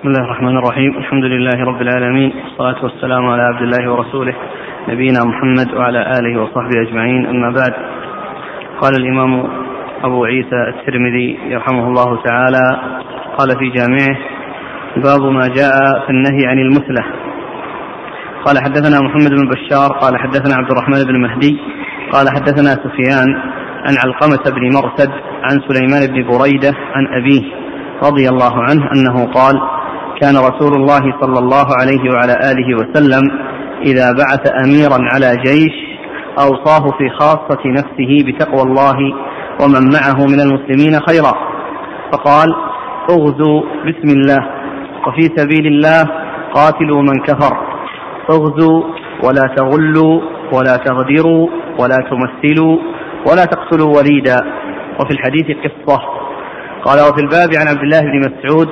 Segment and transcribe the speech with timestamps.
[0.00, 0.98] بسم الله الرحمن الرحيم.
[0.98, 2.32] الحمد لله رب العالمين.
[2.44, 4.34] والصلاة والسلام على عبد الله ورسوله
[4.88, 7.26] نبينا محمد وعلى آله وصحبه أجمعين.
[7.26, 7.72] أما بعد
[8.80, 9.50] قال الإمام
[10.04, 12.66] أبو عيسى الترمذي يرحمه الله تعالى
[13.38, 14.16] قال في جامعه
[14.96, 17.04] باب ما جاء في النهي عن المثلة.
[18.44, 21.60] قال حدثنا محمد بن بشار قال حدثنا عبد الرحمن بن مهدي
[22.12, 23.28] قال حدثنا سفيان
[23.86, 25.10] عن علقمة بن مرثد
[25.42, 27.44] عن سليمان بن بريدة عن أبيه
[28.02, 29.79] رضي الله عنه أنه قال
[30.20, 33.22] كان رسول الله صلى الله عليه وعلى آله وسلم
[33.86, 35.76] إذا بعث أميرا على جيش
[36.38, 38.96] أوصاه في خاصة نفسه بتقوى الله
[39.62, 41.32] ومن معه من المسلمين خيرا.
[42.12, 42.48] فقال
[43.10, 44.38] اغزوا بسم الله
[45.06, 46.04] وفي سبيل الله
[46.54, 47.56] قاتلوا من كفر.
[48.30, 48.82] اغزوا
[49.24, 50.20] ولا تغلوا
[50.52, 51.48] ولا تغدروا
[51.80, 52.78] ولا تمثلوا
[53.26, 54.40] ولا تقتلوا وليدا.
[55.00, 55.98] وفي الحديث قصة.
[56.84, 58.68] قال وفي الباب عن عبد الله بن مسعود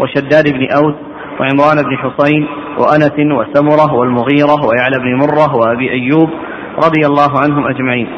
[0.00, 0.94] وشداد بن أوس
[1.40, 2.46] وعمران بن حصين
[2.78, 6.30] وأنس وسمرة والمغيرة ويعلى بن مرة وأبي أيوب
[6.84, 8.08] رضي الله عنهم أجمعين.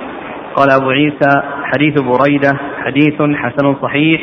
[0.56, 2.52] قال أبو عيسى حديث بريدة
[2.84, 4.20] حديث حسن صحيح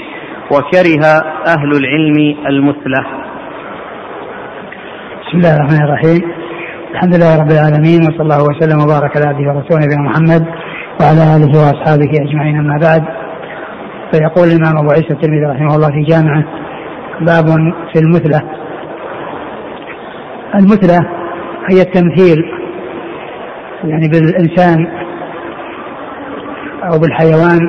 [0.52, 1.06] وكره
[1.48, 3.02] أهل العلم المثلة.
[5.22, 6.22] بسم الله الرحمن الرحيم.
[6.92, 10.46] الحمد لله رب العالمين وصلى الله وسلم وبارك على عبده ورسوله نبينا محمد
[11.02, 13.04] وعلى آله وأصحابه أجمعين أما بعد.
[14.12, 16.44] فيقول الإمام أبو عيسى الترمذي رحمه الله في جامعه
[17.22, 17.46] باب
[17.94, 18.42] في المثلة
[20.56, 21.00] المثلة
[21.72, 22.38] هي التمثيل
[23.84, 24.88] يعني بالإنسان
[26.84, 27.60] أو بالحيوان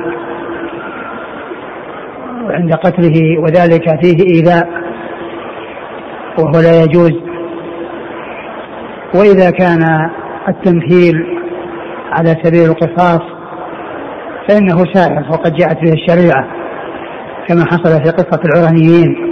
[2.49, 4.69] عند قتله وذلك فيه إيذاء
[6.39, 7.13] وهو لا يجوز.
[9.15, 10.09] وإذا كان
[10.47, 11.13] التمثيل
[12.11, 13.21] على سبيل القصاص
[14.49, 16.47] فإنه سائغ وقد جاءت به الشريعة
[17.47, 19.28] كما حصل في قصة العرانيين.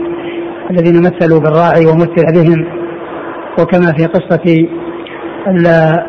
[0.71, 2.65] الذين مثلوا بالراعي ومثل بهم
[3.59, 4.67] وكما في قصة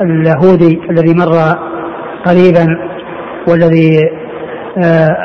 [0.02, 1.58] اليهودي الذي مر
[2.26, 2.66] قريبا
[3.48, 3.98] والذي
[4.78, 5.16] آه،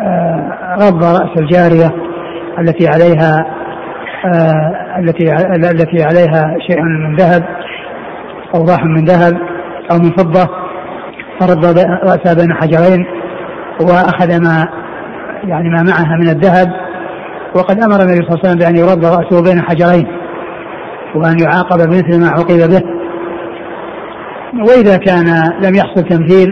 [0.00, 1.90] آه، غض رأس الجارية
[2.58, 3.46] التي عليها
[4.24, 5.32] آه، التي
[5.70, 7.42] التي عليها شيء من ذهب
[8.54, 9.34] أو ضاح من ذهب
[9.92, 10.48] أو من فضة
[11.40, 11.64] فرد
[12.04, 13.06] رأسها بين حجرين
[13.80, 14.68] وأخذ ما
[15.44, 16.68] يعني ما معها من الذهب
[17.54, 20.06] وقد أمر النبي صلى الله عليه وسلم بأن يرد رأسه بين حجرين
[21.14, 22.82] وأن يعاقب بمثل ما عوقب به.
[24.68, 25.26] وإذا كان
[25.62, 26.48] لم يحصل تمثيل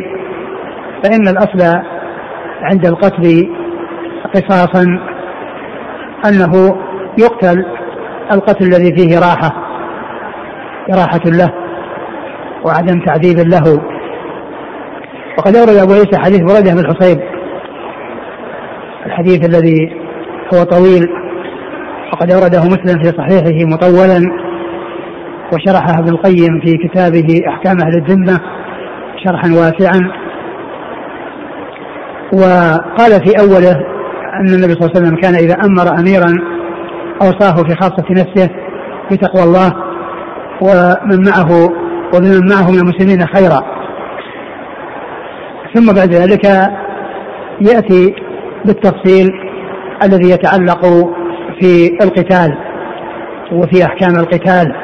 [1.05, 1.83] فإن الأصل
[2.63, 3.51] عند القتل
[4.35, 4.85] قصاصا
[6.29, 6.77] أنه
[7.19, 7.65] يقتل
[8.33, 9.53] القتل الذي فيه راحة
[10.91, 11.55] راحه له
[12.65, 13.81] وعدم تعذيب له.
[15.39, 17.21] وقد أورد أبو عيسى حديث برده بن الحصيب
[19.07, 20.00] الحديث الذي
[20.55, 21.09] هو طويل
[22.13, 24.21] وقد أورده مسلم في صحيحه مطولا
[25.53, 28.41] وشرحه ابن القيم في كتابه أحكام أهل الذمة
[29.25, 30.11] شرحا واسعا.
[32.33, 33.81] وقال في أوله
[34.41, 36.35] أن النبي صلى الله عليه وسلم كان إذا أمر أميرا
[37.23, 38.51] أوصاه في خاصة نفسه
[39.13, 39.73] بتقوى الله
[40.61, 41.53] ومن معه
[42.15, 43.61] ومن معه من المسلمين خيرا.
[45.75, 46.45] ثم بعد ذلك
[47.61, 48.15] يأتي
[48.65, 49.31] بالتفصيل
[50.03, 50.87] الذي يتعلق
[51.61, 52.59] في القتال
[53.53, 54.75] وفي أحكام القتال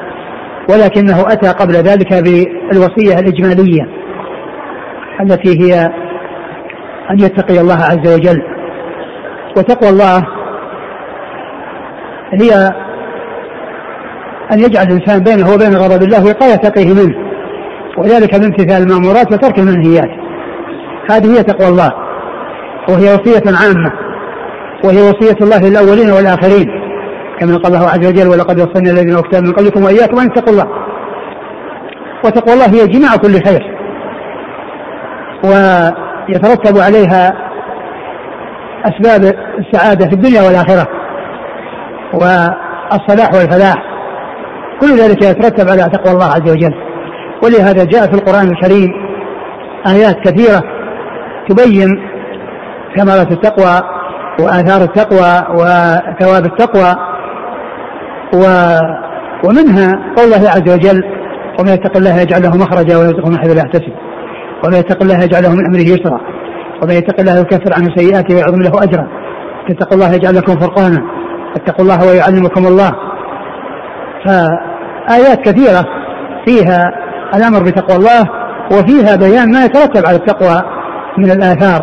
[0.71, 3.89] ولكنه أتى قبل ذلك بالوصية الإجمالية
[5.21, 5.91] التي هي
[7.11, 8.43] أن يتقي الله عز وجل.
[9.57, 10.27] وتقوى الله
[12.33, 12.73] هي
[14.53, 17.27] أن يجعل الإنسان بينه وبين غضب الله وقاية تقيه منه
[17.99, 20.11] وذلك من امتثال المأمورات وترك المنهيات.
[21.11, 21.93] هذه هي تقوى الله
[22.89, 24.06] وهي وصية عامة.
[24.85, 26.67] وهي وصية الله للأولين والآخرين.
[27.41, 30.67] كما قال الله عز وجل ولقد وصينا الذين أوتوا من قبلكم وإياكم أن اتقوا الله.
[32.25, 33.77] وتقوى الله هي جماع كل خير.
[35.45, 37.33] ويترتب عليها
[38.85, 40.87] أسباب السعادة في الدنيا والآخرة
[42.15, 43.77] والصلاح والفلاح.
[44.81, 46.75] كل ذلك يترتب على تقوى الله عز وجل.
[47.45, 48.93] ولهذا جاء في القرآن الكريم
[49.87, 50.63] آيات كثيرة
[51.49, 51.89] تبين
[52.97, 53.81] ثمرة التقوى
[54.41, 56.97] وآثار التقوى وثواب التقوى
[58.35, 58.45] و
[59.45, 61.03] ومنها قول الله عز وجل
[61.61, 63.93] ومن يتق الله يجعل له مخرجا ويرزقه من حيث لا يحتسب
[64.65, 66.21] ومن يتق الله يجعل له من أمره يسرا
[66.83, 69.07] ومن يتق الله يكفر عنه سيئاته ويعظم له أجرا.
[69.71, 71.03] اتقوا الله يجعل لكم فرقانا
[71.57, 72.93] اتقوا الله ويعلمكم الله.
[74.25, 75.85] فآيات كثيرة
[76.47, 76.85] فيها
[77.35, 78.25] الأمر بتقوى الله
[78.73, 80.63] وفيها بيان ما يترتب على التقوى
[81.19, 81.83] من الآثار.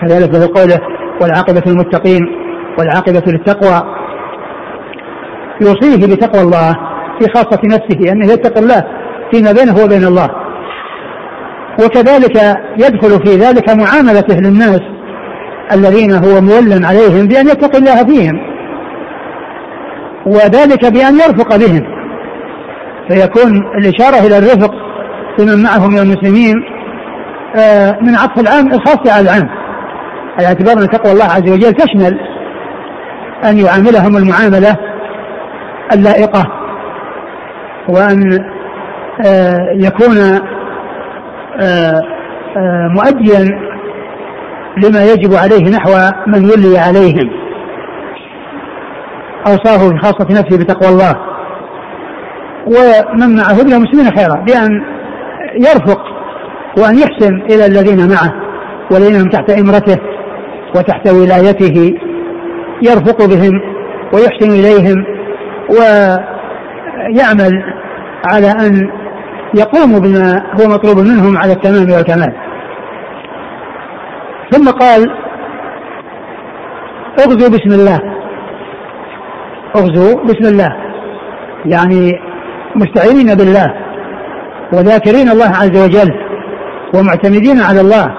[0.00, 2.20] كذلك في قوله والعاقبة للمتقين
[2.78, 3.82] والعاقبة للتقوى.
[5.60, 6.72] يوصيه بتقوى الله
[7.20, 8.84] في خاصة نفسه أنه يتقي الله
[9.32, 10.28] فيما بينه وبين الله.
[11.84, 14.80] وكذلك يدخل في ذلك معاملته للناس
[15.72, 18.40] الذين هو مول عليهم بأن يتقي الله فيهم
[20.26, 21.98] وذلك بأن يرفق بهم.
[23.08, 24.70] فيكون الإشارة إلى الرفق
[25.38, 26.54] بمن معهم من المسلمين
[27.56, 29.57] آه، من عطف العام الخاص على العام.
[30.38, 32.20] على اعتبار أن تقوى الله عز وجل تشمل
[33.44, 34.76] أن يعاملهم المعاملة
[35.92, 36.44] اللائقة
[37.88, 38.44] وأن
[39.26, 40.18] آه، يكون
[41.60, 42.02] آه،
[42.94, 43.68] مؤديا
[44.76, 45.90] لما يجب عليه نحو
[46.26, 47.30] من ولي عليهم.
[49.46, 51.14] أوصاه بخاصة نفسه بتقوى الله.
[52.66, 54.82] ومن معه من المسلمين خيرا بأن
[55.54, 56.00] يرفق
[56.78, 58.32] وأن يحسن إلى الذين معه
[58.90, 59.98] والذين هم تحت إمرته.
[60.76, 61.94] وتحت ولايته
[62.82, 63.52] يرفق بهم
[64.12, 65.04] ويحسن إليهم
[65.70, 67.52] ويعمل
[68.32, 68.90] على أن
[69.54, 72.32] يقوموا بما هو مطلوب منهم على التمام والكمال.
[74.50, 75.06] ثم قال
[77.20, 78.00] اغزوا بسم الله.
[79.76, 80.76] اغزوا بسم الله.
[81.66, 82.12] يعني
[82.76, 83.74] مستعينين بالله
[84.72, 86.10] وذاكرين الله عز وجل
[86.94, 88.14] ومعتمدين على الله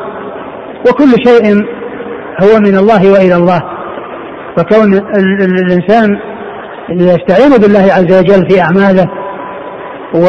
[0.90, 1.66] وكل شيء
[2.44, 3.62] هو من الله وإلى الله.
[4.58, 6.20] فكون الإنسان
[6.90, 9.06] يستعين بالله عز وجل في أعماله
[10.14, 10.28] و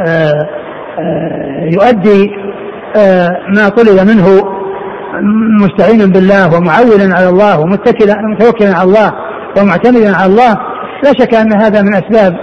[0.00, 0.48] آه،
[0.98, 2.30] آه، يؤدي
[2.96, 4.54] آه، ما طلب منه
[5.60, 9.12] مستعينا بالله ومعولا على الله ومتكلا متوكلا على الله
[9.58, 10.54] ومعتمدا على الله
[11.04, 12.36] لا شك أن هذا من أسباب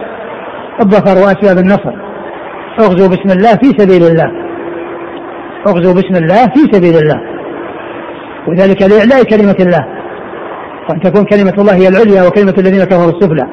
[0.81, 1.93] الظفر وأسباب النصر.
[2.79, 4.31] اغزوا بسم الله في سبيل الله.
[5.67, 7.30] اغزوا بسم الله في سبيل الله.
[8.47, 9.85] وذلك لاعلاء كلمة الله.
[10.89, 13.47] وأن تكون كلمة الله هي العليا وكلمة الذين كفروا السفلى.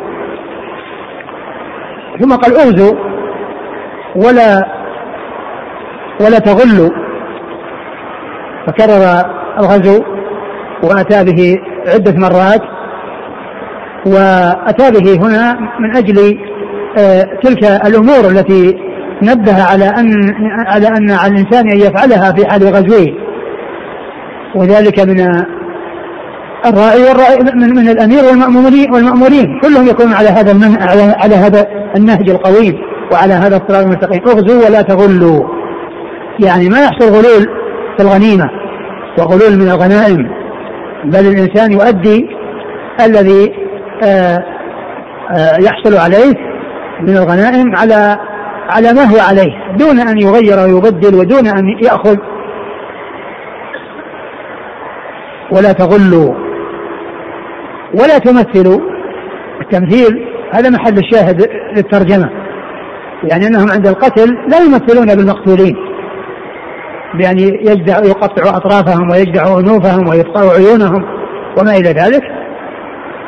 [2.20, 2.94] ثم قال اغزوا
[4.16, 4.66] ولا
[6.20, 6.90] ولا تغلوا.
[8.66, 9.02] فكرر
[9.58, 10.02] الغزو
[10.82, 11.56] وأتى به
[11.94, 12.62] عدة مرات.
[14.06, 16.38] وأتى به هنا من أجل
[16.98, 18.78] آه، تلك الأمور التي
[19.22, 20.10] نبه على أن
[20.66, 23.27] على أن على الإنسان أن يفعلها في حال غزوه.
[24.54, 25.20] وذلك من
[26.66, 29.60] الرائي والرائي من, من الأمير والمامورين والمأمورين.
[29.60, 31.66] كلهم يكونون على هذا على, على هذا
[31.96, 32.74] النهج القويم
[33.12, 34.20] وعلى هذا الصراط المستقيم.
[34.28, 35.44] اغزوا ولا تغلوا.
[36.40, 37.46] يعني ما يحصل غلول
[37.96, 38.50] في الغنيمة
[39.18, 40.30] وغلول من الغنائم
[41.04, 42.28] بل الإنسان يؤدي
[43.00, 43.52] الذي
[44.04, 44.44] آه،
[45.36, 46.34] آه، يحصل عليه
[47.02, 48.18] من الغنائم على
[48.68, 49.76] على ما هو عليه.
[49.76, 52.16] دون أن يغير ويبدل ودون أن يأخذ
[55.52, 56.34] ولا تغلوا
[57.94, 58.80] ولا تمثلوا
[59.60, 62.30] التمثيل هذا محل الشاهد للترجمة.
[63.24, 65.76] يعني أنهم عند القتل لا يمثلون بالمقتولين
[67.14, 71.04] بأن يجدع يقطع أطرافهم ويجدع أنوفهم ويقطع عيونهم
[71.58, 72.22] وما إلى ذلك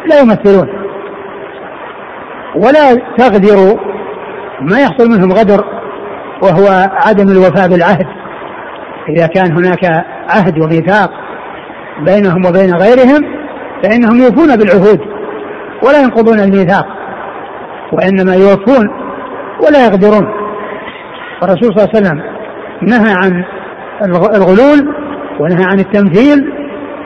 [0.06, 0.68] لا يمثلون.
[2.56, 3.76] ولا تغدروا
[4.60, 5.64] ما يحصل منهم غدر
[6.42, 8.06] وهو عدم الوفاء بالعهد.
[9.08, 11.10] إذا كان هناك عهد وميثاق
[12.04, 13.40] بينهم وبين غيرهم
[13.82, 15.00] فإنهم يوفون بالعهود
[15.82, 16.86] ولا ينقضون الميثاق
[17.92, 18.88] وإنما يوفون
[19.66, 20.26] ولا يغدرون.
[21.42, 22.22] الرسول صلى الله عليه وسلم
[22.82, 23.44] نهى عن
[24.36, 24.94] الغلول
[25.40, 26.52] ونهى عن التمثيل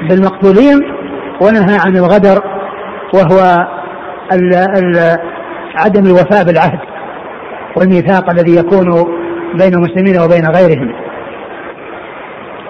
[0.09, 0.81] بالمقتولين
[1.41, 2.43] ونهى عن الغدر
[3.15, 3.67] وهو
[4.33, 5.19] ال ال
[5.75, 6.79] عدم الوفاء بالعهد
[7.77, 9.05] والميثاق الذي يكون
[9.59, 10.93] بين المسلمين وبين غيرهم.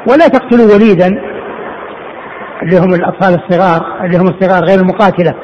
[0.08, 1.33] ولا تقتلوا وليدا
[2.64, 5.34] اللي هم الأطفال الصغار اللي هم الصغار غير المقاتلة.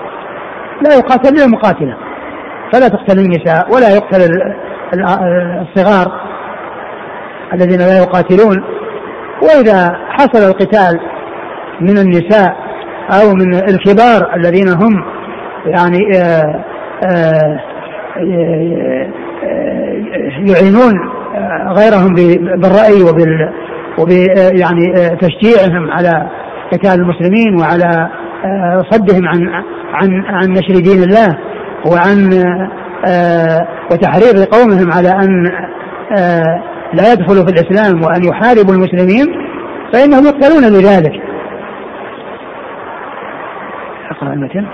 [0.82, 1.96] لا يقاتل إلا المقاتلة.
[2.72, 4.42] فلا تقتل النساء ولا يقتل
[5.60, 6.20] الصغار
[7.52, 8.64] الذين لا يقاتلون.
[9.42, 11.00] وإذا حصل القتال
[11.80, 12.56] من النساء
[13.10, 15.04] أو من الكبار الذين هم
[15.66, 16.64] يعني آه،
[17.04, 17.60] آه،
[18.16, 19.10] آه،
[20.46, 20.94] يعينون
[21.68, 22.14] غيرهم
[22.60, 23.52] بالرأي وبال
[23.98, 24.10] وب
[24.52, 26.30] يعني تشجيعهم على
[26.72, 28.08] قتال المسلمين وعلى
[28.90, 29.48] صدهم عن
[29.92, 31.38] عن عن نشر دين الله
[31.92, 32.30] وعن
[33.92, 35.44] وتحريض قومهم على أن
[36.94, 39.26] لا يدخلوا في الإسلام وأن يحاربوا المسلمين
[39.92, 41.22] فإنهم يقتلون لذلك
[44.10, 44.66] أقرأ المتن.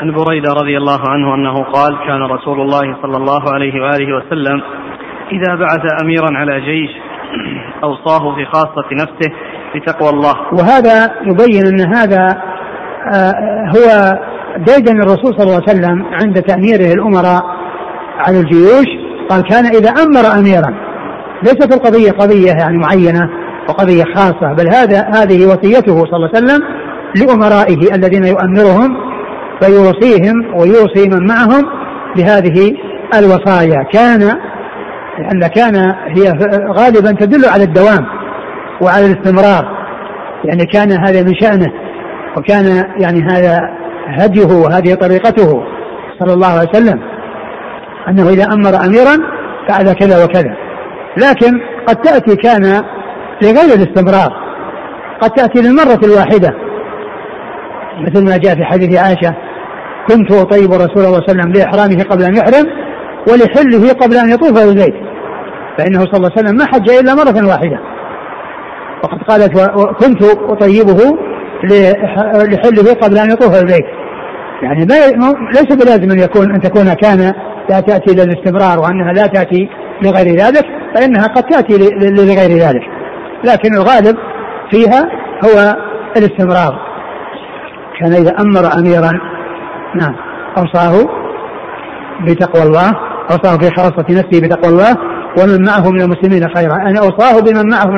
[0.00, 4.62] عن بريدة رضي الله عنه أنه قال كان رسول الله صلى الله عليه وآله وسلم
[5.32, 6.90] إذا بعث أميرا على جيش
[7.82, 9.32] أوصاه في خاصة نفسه
[9.80, 10.34] بتقوى الله.
[10.52, 12.36] وهذا يبين أن هذا
[13.76, 14.18] هو
[14.66, 17.42] ديدن الرسول صلى الله عليه وسلم عند تأميره الأمراء
[18.18, 18.86] على الجيوش.
[19.30, 20.74] قال كان إذا أمر أميرا
[21.42, 23.30] ليست القضية قضية يعني معينة
[23.68, 26.60] وقضية خاصة بل هذا هذه وصيته صلى الله عليه وسلم
[27.16, 28.96] لأمرائه الذين يؤمرهم
[29.60, 31.64] فيوصيهم ويوصي من معهم
[32.16, 32.72] بهذه
[33.18, 33.82] الوصايا.
[33.92, 34.20] كان
[35.18, 35.76] لأن كان
[36.16, 36.32] هي
[36.78, 38.17] غالبا تدل على الدوام.
[38.80, 39.78] وعلى الاستمرار.
[40.44, 41.72] يعني كان هذا من شأنه
[42.36, 43.60] وكان يعني هذا
[44.06, 45.62] هديه وهذه طريقته
[46.20, 47.00] صلى الله عليه وسلم
[48.08, 49.16] أنه إذا أمر أميرا
[49.68, 50.56] فعل كذا وكذا.
[51.16, 52.82] لكن قد تأتي كان
[53.42, 54.32] لغير الاستمرار
[55.20, 56.54] قد تأتي للمرة الواحدة.
[58.00, 59.34] مثل ما جاء في حديث عائشة
[60.08, 62.66] كنت أطيب رسول الله صلى الله عليه وسلم لإحرامه قبل أن يحرم
[63.28, 64.94] ولحله قبل أن يطوف بالبيت
[65.78, 67.78] فإنه صلى الله عليه وسلم ما حج إلا مرة واحدة.
[69.04, 69.70] وقد قالت
[70.04, 71.18] كنت أطيبه
[71.64, 73.86] لحله قبل أن يطوف البيت
[74.62, 74.86] يعني
[75.16, 77.34] ما ليس بلازم أن يكون أن تكون كان
[77.70, 79.68] لا تأتي للاستمرار وأنها لا تأتي
[80.02, 80.64] لغير ذلك
[80.94, 82.82] فإنها قد تأتي لغير ذلك.
[83.44, 84.16] لكن الغالب
[84.70, 85.10] فيها
[85.44, 85.76] هو
[86.16, 86.78] الاستمرار.
[88.00, 89.12] كان إذا أمر أميرا
[89.94, 90.16] نعم
[90.58, 91.08] أوصاه
[92.26, 92.92] بتقوى الله
[93.30, 94.96] أوصاه في خاصة نفسه بتقوى الله
[95.42, 96.74] ومن معه من المسلمين خيرا.
[96.74, 97.90] أنا أوصاه بمن معه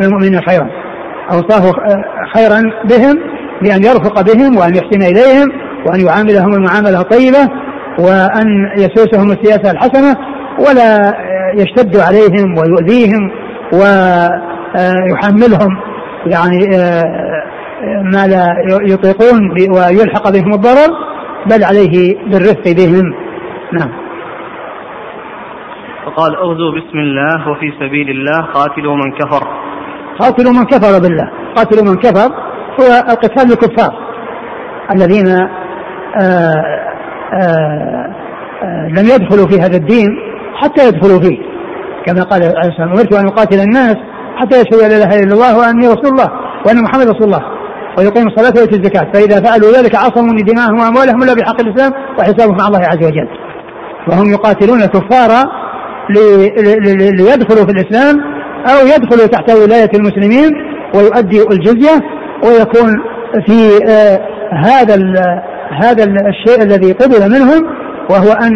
[0.00, 0.68] من المؤمنين خيرا.
[1.32, 1.72] أوصاه
[2.34, 3.14] خيرا بهم
[3.62, 5.52] بأن يرفق بهم وأن يحسن إليهم
[5.86, 7.50] وأن يعاملهم المعاملة الطيبة
[7.98, 8.46] وأن
[8.78, 10.16] يسوسهم السياسة الحسنة
[10.58, 11.14] ولا
[11.54, 13.30] يشتد عليهم ويؤذيهم
[13.72, 15.76] ويحملهم
[16.26, 16.68] يعني
[18.12, 20.90] ما لا يطيقون ويلحق بهم الضرر
[21.46, 23.14] بل عليه بالرفق بهم.
[23.72, 23.90] نعم.
[26.06, 29.48] وقال اغزوا بسم الله وفي سبيل الله قاتلوا من كفر.
[30.20, 31.30] قاتلوا من كفر بالله.
[31.56, 32.28] قاتلوا من كفر
[32.80, 33.92] هو القتال الكفار
[34.94, 35.48] الذين آآ
[36.22, 38.14] آآ
[38.62, 40.08] آآ لم يدخلوا في هذا الدين
[40.54, 41.38] حتى يدخلوا فيه.
[42.06, 43.96] كما قال عليه الصلاة أمرت أن أقاتل الناس
[44.36, 46.30] حتى يشهدوا لا إله إلا الله وأني رسول الله
[46.66, 47.42] وأن محمد رسول الله.
[47.98, 49.12] ويقيم الصلاة ويؤتي الزكاة.
[49.14, 53.28] فإذا فعلوا ذلك عصموا من دماءهم وأموالهم إلا بحق الإسلام وحسابهم مع الله عز وجل.
[54.08, 55.42] وهم يقاتلون كفارا
[57.18, 58.33] ليدخلوا في الإسلام
[58.70, 60.50] أو يدخلوا تحت ولاية المسلمين
[60.94, 62.00] ويؤدي الجزية
[62.44, 62.94] ويكون
[63.46, 64.20] في آه
[64.64, 64.96] هذا
[65.82, 67.62] هذا الشيء الذي قبل منهم
[68.10, 68.52] وهو أن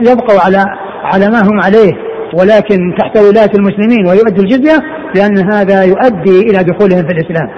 [0.00, 0.64] يبقوا على
[1.04, 1.92] على ما هم عليه
[2.34, 4.78] ولكن تحت ولاية المسلمين ويؤدي الجزية
[5.14, 7.48] لأن هذا يؤدي إلى دخولهم في الإسلام.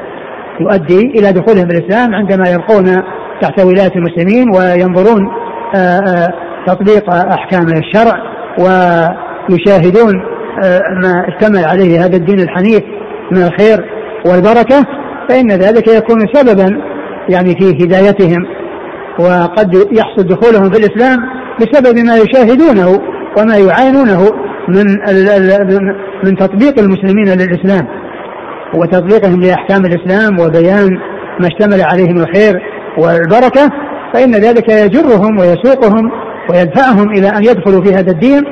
[0.60, 3.02] يؤدي إلى دخولهم في الإسلام عندما يبقون
[3.42, 5.28] تحت ولاية المسلمين وينظرون
[5.74, 6.28] آآ آآ
[6.66, 8.16] تطبيق أحكام الشرع
[8.58, 10.14] ويشاهدون
[11.02, 12.82] ما اشتمل عليه هذا الدين الحنيف
[13.32, 13.84] من الخير
[14.26, 14.86] والبركة
[15.28, 16.80] فإن ذلك يكون سببا
[17.28, 18.46] يعني في هدايتهم
[19.18, 21.18] وقد يحصل دخولهم في الإسلام
[21.60, 23.00] بسبب ما يشاهدونه
[23.38, 24.30] وما يعانونه
[24.68, 24.86] من
[26.24, 27.88] من تطبيق المسلمين للإسلام
[28.74, 30.98] وتطبيقهم لأحكام الإسلام وبيان
[31.40, 32.60] ما اشتمل عليه من الخير
[32.98, 33.70] والبركة.
[34.14, 36.10] فإن ذلك يجرهم ويسوقهم
[36.50, 38.42] ويدفعهم إلى أن يدخلوا في هذا الدين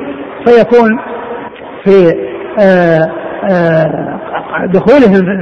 [0.45, 0.99] فيكون
[1.89, 2.15] في
[2.59, 2.99] آآ
[3.51, 4.19] آآ
[4.73, 5.39] دخولهم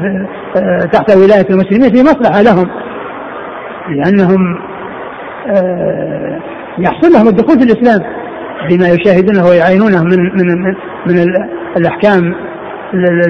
[0.94, 2.68] تحت ولاية المسلمين في مصلحة لهم.
[3.90, 4.58] لأنهم
[6.80, 8.00] يحصل لهم الدخول في الإسلام
[8.70, 10.74] بما يشاهدونه ويعينونه من من
[11.08, 11.36] من,
[11.78, 12.36] الأحكام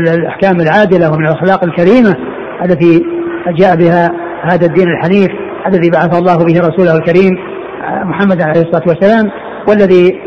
[0.07, 2.15] الأحكام العادلة ومن الأخلاق الكريمة
[2.65, 3.05] التي
[3.47, 4.11] جاء بها
[4.43, 5.29] هذا الدين الحنيف
[5.67, 7.37] الذي بعث الله به رسوله الكريم
[8.03, 9.31] محمد عليه الصلاة والسلام
[9.67, 10.19] والذي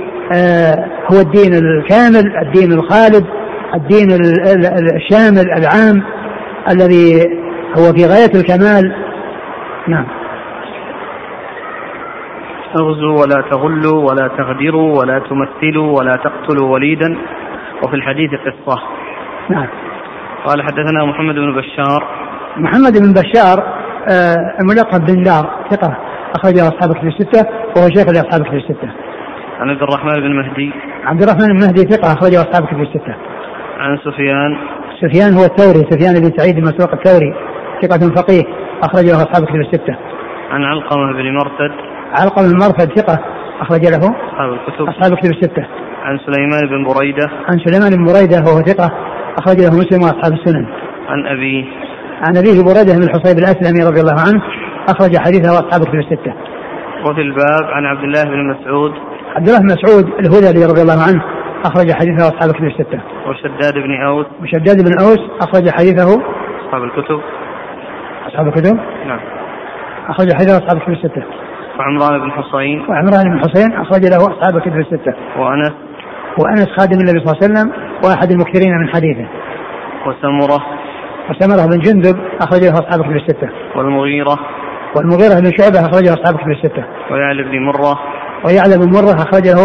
[1.12, 3.26] هو الدين الكامل الدين الخالد
[3.74, 4.08] الدين
[4.96, 6.02] الشامل العام
[6.68, 7.22] الذي
[7.78, 8.94] هو في غاية الكمال.
[9.88, 10.06] نعم.
[12.76, 17.18] اغزوا ولا تغلوا ولا تغدروا ولا تمثلوا ولا تقتلوا وليدا.
[17.84, 18.82] وفي الحديث قصة.
[19.50, 19.68] نعم.
[20.46, 22.08] قال حدثنا محمد بن بشار.
[22.56, 25.96] محمد بن بشار آه الملقب بن دار ثقة
[26.34, 27.46] أخرجه أصحاب كتب الستة
[27.76, 28.90] وهو شيخ لأصحاب كتب الستة.
[29.60, 30.72] عن عبد الرحمن بن مهدي
[31.04, 33.14] عبد الرحمن بن مهدي ثقة أخرجه أصحاب كتب الستة.
[33.78, 34.56] عن سفيان
[35.00, 37.34] سفيان هو الثوري سفيان بن سعيد المسروق الثوري
[37.82, 38.42] ثقة فقيه
[38.82, 39.96] أخرجه أصحاب كتب الستة.
[40.50, 41.72] عن علقمة بن مرثد
[42.20, 43.18] علقمة بن مرثد ثقة
[43.60, 45.66] أخرج له أصحاب الكتب أصحاب الكتب الستة.
[46.02, 48.90] عن سليمان بن بريدة عن سليمان بن بريدة وهو ثقة
[49.38, 50.66] أخرج له مسلم وأصحاب السنن.
[51.08, 51.64] عن أبيه
[52.24, 54.42] عن أبيه بريدة بن الحصيب الأسلمي رضي الله عنه
[54.88, 56.34] أخرج حديثه أصحاب الكتب الستة.
[57.06, 58.92] وفي الباب عن عبد الله بن مسعود
[59.36, 61.22] عبد الله بن مسعود الهذلي رضي الله عنه
[61.64, 63.00] أخرج حديثه أصحاب الكتب الستة.
[63.28, 64.26] وشداد بن أوس.
[64.42, 66.22] وشداد بن أوس أخرج حديثه
[66.66, 67.20] أصحاب الكتب.
[68.28, 68.76] أصحاب الكتب.
[69.06, 69.20] نعم.
[70.08, 71.22] أخرج حديث أصحاب الكتب الستة.
[71.78, 75.14] وعمران بن حصين وعمران بن حسين أخرج له أصحاب الكتب الستة.
[75.38, 75.72] وأنس.
[76.38, 77.72] وأنس خادم النبي صلى الله عليه وسلم
[78.04, 79.28] وأحد المكثرين من حديثه.
[80.06, 80.60] وسمرة.
[81.30, 83.48] وسمرة بن جندب أخرج له أصحاب الكتب الستة.
[83.76, 84.38] والمغيرة.
[84.96, 86.84] والمغيرة بن شعبة أخرجه أصحاب الكتب الستة.
[87.10, 87.98] ويعلى بن مرة.
[88.44, 89.56] ويعلى بن مرة أخرجه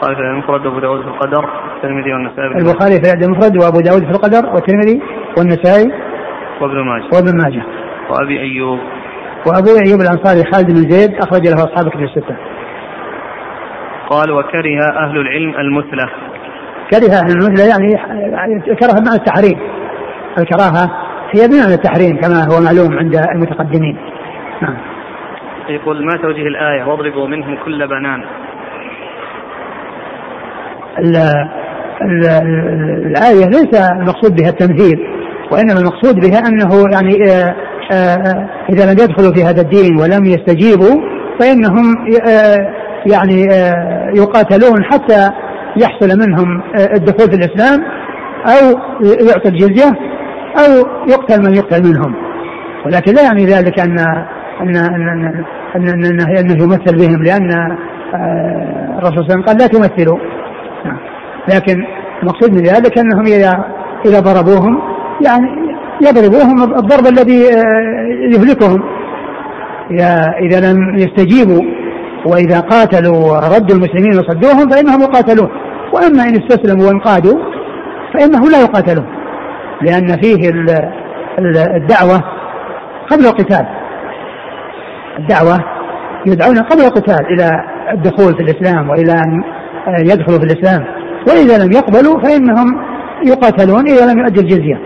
[0.00, 1.44] خالف المفرد وأبو داود في القدر
[1.76, 5.02] الترمذي والنسائي البخاري في الأدب المفرد وأبو داود في القدر والترمذي
[5.38, 5.92] والنسائي
[6.60, 7.04] وابن ماجه.
[7.14, 7.62] وابن ماجه.
[8.10, 8.78] وأبي أيوب.
[9.46, 12.36] وأبو أيوب الأنصاري خالد بن زيد أخرج له أصحاب الكتب الستة.
[14.10, 16.10] قال وكره أهل العلم المثلة
[16.90, 17.96] كره أهل المثلى يعني
[18.60, 19.58] كره بمعنى التحريم.
[20.38, 20.90] الكراهة
[21.34, 23.96] هي بمعنى التحريم كما هو معلوم عند المتقدمين.
[24.62, 24.76] نعم.
[25.68, 28.24] يقول ما توجه الآية؟ واضربوا منهم كل بنان.
[30.98, 31.16] ال
[32.02, 32.26] ال
[33.06, 34.98] الآية ليس المقصود بها التمثيل
[35.52, 37.54] وإنما المقصود بها أنه يعني آه،
[37.92, 41.02] آه، إذا لم يدخلوا في هذا الدين ولم يستجيبوا
[41.40, 41.94] فإنهم
[42.28, 42.74] آه،
[43.12, 43.42] يعني
[44.14, 45.30] يقاتلون حتى
[45.76, 46.62] يحصل منهم
[46.94, 47.84] الدخول في الإسلام
[48.46, 48.78] أو
[49.28, 49.88] يعطى الجزية
[50.58, 52.14] أو يقتل من يقتل منهم.
[52.86, 53.96] ولكن لا يعني ذلك أن
[54.62, 55.44] أن أن
[55.76, 57.50] أنه, أنه يمثل بهم لأن
[58.14, 60.18] آه، الرسول صلى الله عليه وسلم قال لا تمثلوا.
[60.84, 60.98] نعم.
[61.54, 61.84] لكن
[62.22, 63.64] المقصود من ذلك أنهم إذا
[64.06, 64.78] إذا ضربوهم
[65.26, 65.46] يعني
[66.02, 68.82] يضربوهم الضرب الذي آه، يهلكهم.
[70.42, 71.62] إذا لم يستجيبوا
[72.26, 75.48] وإذا قاتلوا وردوا المسلمين وصدوهم فإنهم يقاتلون.
[75.92, 77.38] وأما إن استسلموا وانقادوا
[78.14, 79.06] فإنه لا يقاتلون.
[79.82, 80.90] لأن فيه ال-
[81.38, 82.22] ال- الدعوة
[83.10, 83.66] قبل القتال.
[85.18, 85.58] الدعوة
[86.26, 87.50] يدعون قبل القتال إلى
[87.92, 89.42] الدخول في الإسلام وإلى أن
[90.00, 90.84] يدخلوا في الإسلام.
[91.28, 92.66] وإذا لم يقبلوا فإنهم
[93.26, 94.80] يقاتلون إذا لم يؤدوا الجزية.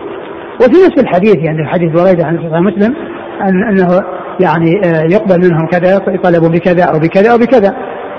[0.61, 2.95] وفي نفس الحديث يعني حديث بريدة عن صحيح مسلم
[3.41, 4.01] أن أنه
[4.41, 7.77] يعني آه، يقبل منهم كذا يطالبوا بكذا أو بكذا أو بكذا.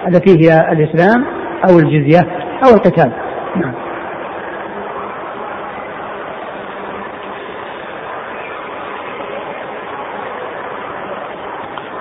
[0.08, 1.26] التي هي الإسلام
[1.70, 2.20] أو الجزية
[2.66, 3.12] أو القتال.
[3.56, 3.85] نعم.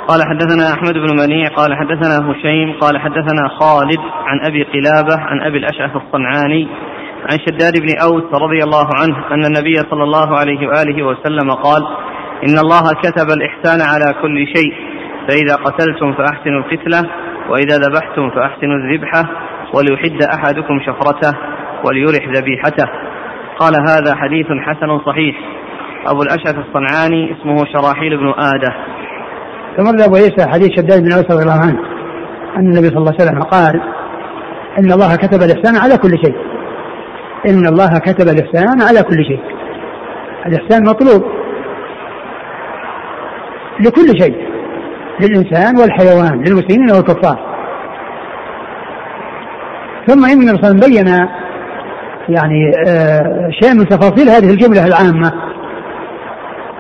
[0.09, 5.43] قال حدثنا أحمد بن منيع قال حدثنا هشيم قال حدثنا خالد عن أبي قلابة عن
[5.43, 6.69] أبي الأشعث الصنعاني
[7.31, 11.83] عن شداد بن أوس رضي الله عنه أن النبي صلى الله عليه وآله وسلم قال
[12.49, 14.73] إن الله كتب الإحسان على كل شيء
[15.29, 17.11] فإذا قتلتم فأحسنوا القتله
[17.49, 19.25] وإذا ذبحتم فأحسنوا الذبحه
[19.75, 21.39] وليحد أحدكم شفرته
[21.85, 22.87] وليرح ذبيحته.
[23.59, 25.37] قال هذا حديث حسن صحيح.
[26.07, 28.75] أبو الأشعث الصنعاني اسمه شراحيل بن آدة.
[29.77, 31.79] ثم أبو عيسى حديث شداد بن اوس رضي الله عنه
[32.57, 33.81] أن النبي صلى الله عليه وسلم قال
[34.79, 36.37] إن الله كتب الإحسان على كل شيء.
[37.49, 39.41] إن الله كتب الإحسان على كل شيء.
[40.47, 41.23] الإحسان مطلوب
[43.81, 44.37] لكل شيء
[45.21, 47.55] للإنسان والحيوان للمسلمين والكفار.
[50.07, 51.09] ثم إن وسلم بين
[52.29, 55.33] يعني آه شيء من تفاصيل هذه الجملة العامة.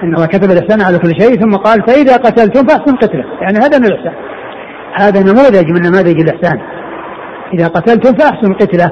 [0.04, 3.24] ان الله كتب الإحسان على كل شيء ثم قال فإذا قتلتم فأحسن قتلة.
[3.40, 4.14] يعني هذا من الإحسان.
[4.94, 6.60] هذا نموذج من نماذج الإحسان.
[7.54, 8.90] إذا قتلتم فأحسن قتلة.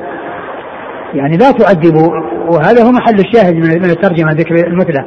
[1.14, 2.08] يعني لا تؤدبوا
[2.48, 5.04] وهذا هو محل الشاهد من الترجمة ذكر المثلى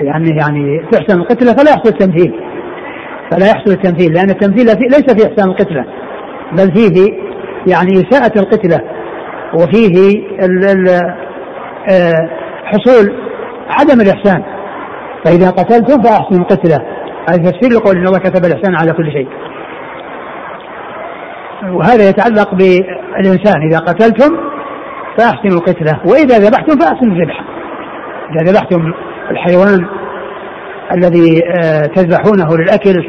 [0.00, 2.34] يعني يعني تحسن القتلة فلا يحصل التمثيل.
[3.30, 5.84] فلا يحصل التمثيل لأن التمثيل ليس في إحسان القتلة
[6.52, 7.12] بل فيه
[7.66, 8.80] يعني اساءه القتلة
[9.54, 10.88] وفيه ال ال
[11.90, 12.30] آه،
[12.64, 13.14] حصول
[13.70, 14.53] عدم الإحسان.
[15.24, 16.76] فإذا قتلتم فأحسنوا القتلة
[17.28, 19.28] هذا تفسير لقول إن الله كتب الإحسان على كل شيء.
[21.72, 23.62] وهذا يتعلق بالإنسان.
[23.70, 24.36] إذا قتلتم
[25.18, 27.44] فأحسنوا القتلة وإذا ذبحتم فأحسنوا الذبح.
[28.30, 28.92] إذا ذبحتم
[29.30, 29.86] الحيوان
[30.92, 33.06] الذي آه، تذبحونه للأكل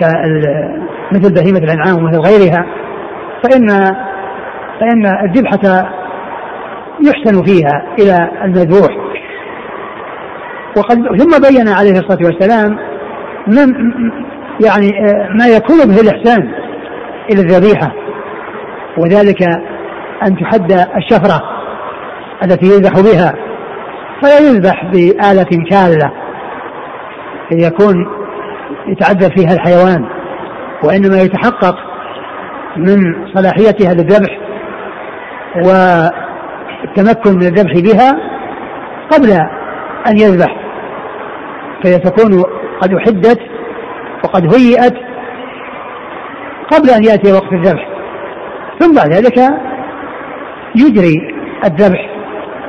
[0.00, 2.66] كال- مثل بهيمة الأنعام ومثل غيرها
[3.44, 3.68] فإن
[4.80, 5.88] فإن الذبحة
[7.06, 9.04] يحسن فيها إلى المذبوح.
[10.76, 12.78] وقد ثم بين عليه الصلاة والسلام
[13.46, 13.74] من
[14.66, 16.54] يعني آه، ما يكون به الإحسان
[17.30, 17.92] إلى الذبيحة
[18.98, 19.42] وذلك
[20.26, 21.42] أن تحد الشفرة
[22.44, 23.34] التي يذبح بها
[24.22, 26.12] فلا يذبح بآلة كالة
[27.52, 28.06] يكون
[28.86, 30.06] يتعذب فيها الحيوان
[30.84, 31.76] وإنما يتحقق
[32.76, 32.98] من
[33.34, 34.38] صلاحيتها للذبح
[35.56, 38.12] والتمكن من الذبح بها
[39.10, 39.30] قبل
[40.06, 40.63] أن يذبح.
[41.84, 42.42] فهي تكون
[42.80, 43.40] قد أحدت
[44.24, 44.94] وقد هيئت
[46.70, 47.88] قبل أن يأتي وقت الذبح.
[48.80, 49.38] ثم بعد ذلك
[50.76, 52.10] يجري الذبح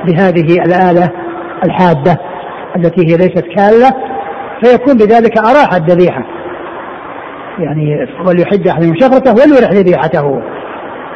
[0.04, 1.10] بهذه الآلة
[1.64, 2.16] الحادة
[2.76, 3.90] التي هي ليست كالة
[4.64, 6.24] فيكون بذلك أراح الذبيحة.
[7.58, 10.42] يعني وليحد أحدهم شفرته وليرح ذبيحته.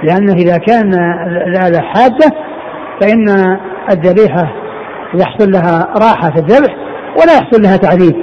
[0.02, 0.94] لأنه إذا كان
[1.56, 2.30] هذا حادة
[3.00, 3.28] فإن
[3.90, 4.52] الذبيحة
[5.14, 8.16] يحصل لها راحة في الذبح ولا يحصل لها تعذيب.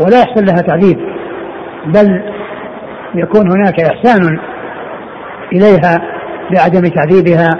[0.00, 0.98] ولا يحصل لها تعذيب.
[1.86, 2.22] بل
[3.14, 4.38] يكون هناك إحسان
[5.52, 6.00] إليها
[6.50, 7.50] بعدم تعذيبها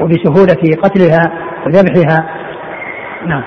[0.00, 1.32] وبسهولة قتلها
[1.66, 2.26] وذبحها.
[3.26, 3.42] نعم.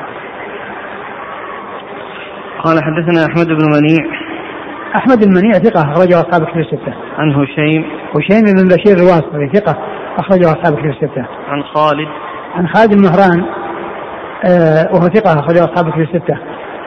[2.64, 4.06] قال حدثنا أحمد بن منيع.
[4.96, 6.94] أحمد بن منيع ثقة أخرجه أصحاب الكتب الستة.
[7.18, 7.86] عن هشيم.
[8.16, 9.78] هشيم بن بشير الواسطي ثقة
[10.18, 11.26] أخرجه أصحاب الكتب الستة.
[11.48, 12.08] عن خالد.
[12.56, 13.65] عن خالد بن مهران
[14.94, 16.38] وهو ثقة أخرجه أصحاب الكتب الستة.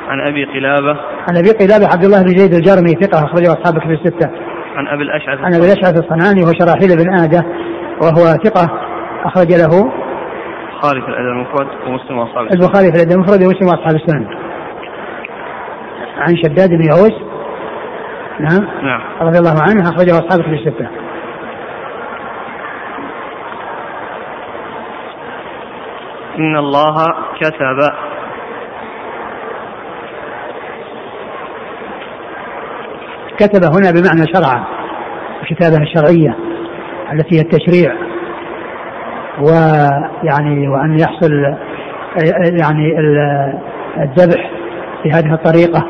[0.09, 1.01] عن أبي قلابة.
[1.29, 4.31] عن أبي قلابة عبد الله بن زيد الجرمي ثقة أخرجه أصحاب الكتب الستة.
[4.77, 7.44] عن أبي الأشعث عن أبي الأشعث الصنعاني وهو شراحيل بن آدة
[8.03, 8.68] وهو ثقة
[9.25, 9.92] أخرج له
[10.73, 14.27] البخاري في الأدب المفرد ومسلم وأصحاب البخاري في الأدب المفرد ومسلم وأصحاب السنن.
[16.18, 17.12] عن شداد بن أوس
[18.40, 18.68] نعم.
[18.83, 19.01] نعم.
[19.21, 20.88] رضي الله عنه أخرجه أصحاب في الستة.
[26.38, 26.94] إن الله
[27.40, 27.79] كتب.
[33.38, 34.66] كتب هنا بمعنى شرع
[35.42, 36.37] الكتابة الشرعية
[37.12, 37.94] التي هي التشريع
[39.40, 41.31] ويعني وأن يحصل
[42.62, 42.98] يعني
[43.96, 44.51] الذبح
[45.05, 45.85] بهذه الطريقة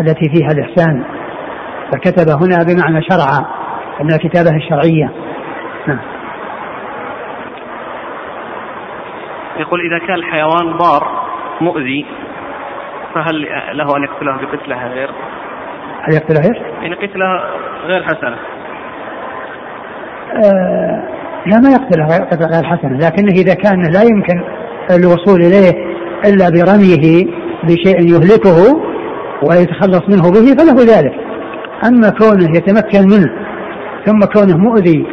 [0.00, 1.04] التي فيها الإحسان.
[1.92, 3.46] فكتب هنا بمعنى شرع
[4.00, 5.10] أن الكتابة الشرعية
[5.88, 6.13] نعم.
[9.58, 11.24] يقول إذا كان الحيوان ضار
[11.60, 12.06] مؤذي
[13.14, 15.10] فهل له أن يقتله بقتلة غير؟
[16.02, 17.26] هل يقتله إيش؟ يعني قتلة
[17.86, 18.36] غير حسنة.
[20.44, 21.08] آه
[21.46, 22.06] لا ما يقتله
[22.54, 22.98] غير حسنة.
[22.98, 24.44] لكنه إذا كان لا يمكن
[24.90, 27.26] الوصول إليه إلا برميه
[27.64, 28.80] بشيء يهلكه
[29.42, 31.14] ويتخلص منه به فله ذلك.
[31.88, 33.32] أما كونه يتمكن منه
[34.06, 35.06] ثم كونه مؤذي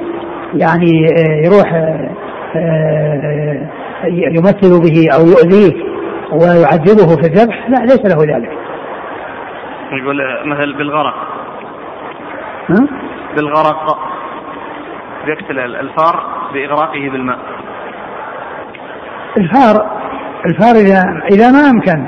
[0.54, 2.10] يعني آه، يروح آه،
[2.56, 5.74] آه، يمثل به أو يؤذيه
[6.32, 8.52] ويعذبه في الذبح لا ليس له ذلك.
[9.92, 11.16] يقول مثل بالغرق.
[12.70, 12.88] ها؟
[13.36, 13.98] بالغرق
[15.28, 17.40] يقتل الفار بإغراقه بالماء.
[19.38, 20.02] الفار
[20.46, 22.06] الفار إذا إذا ما أمكن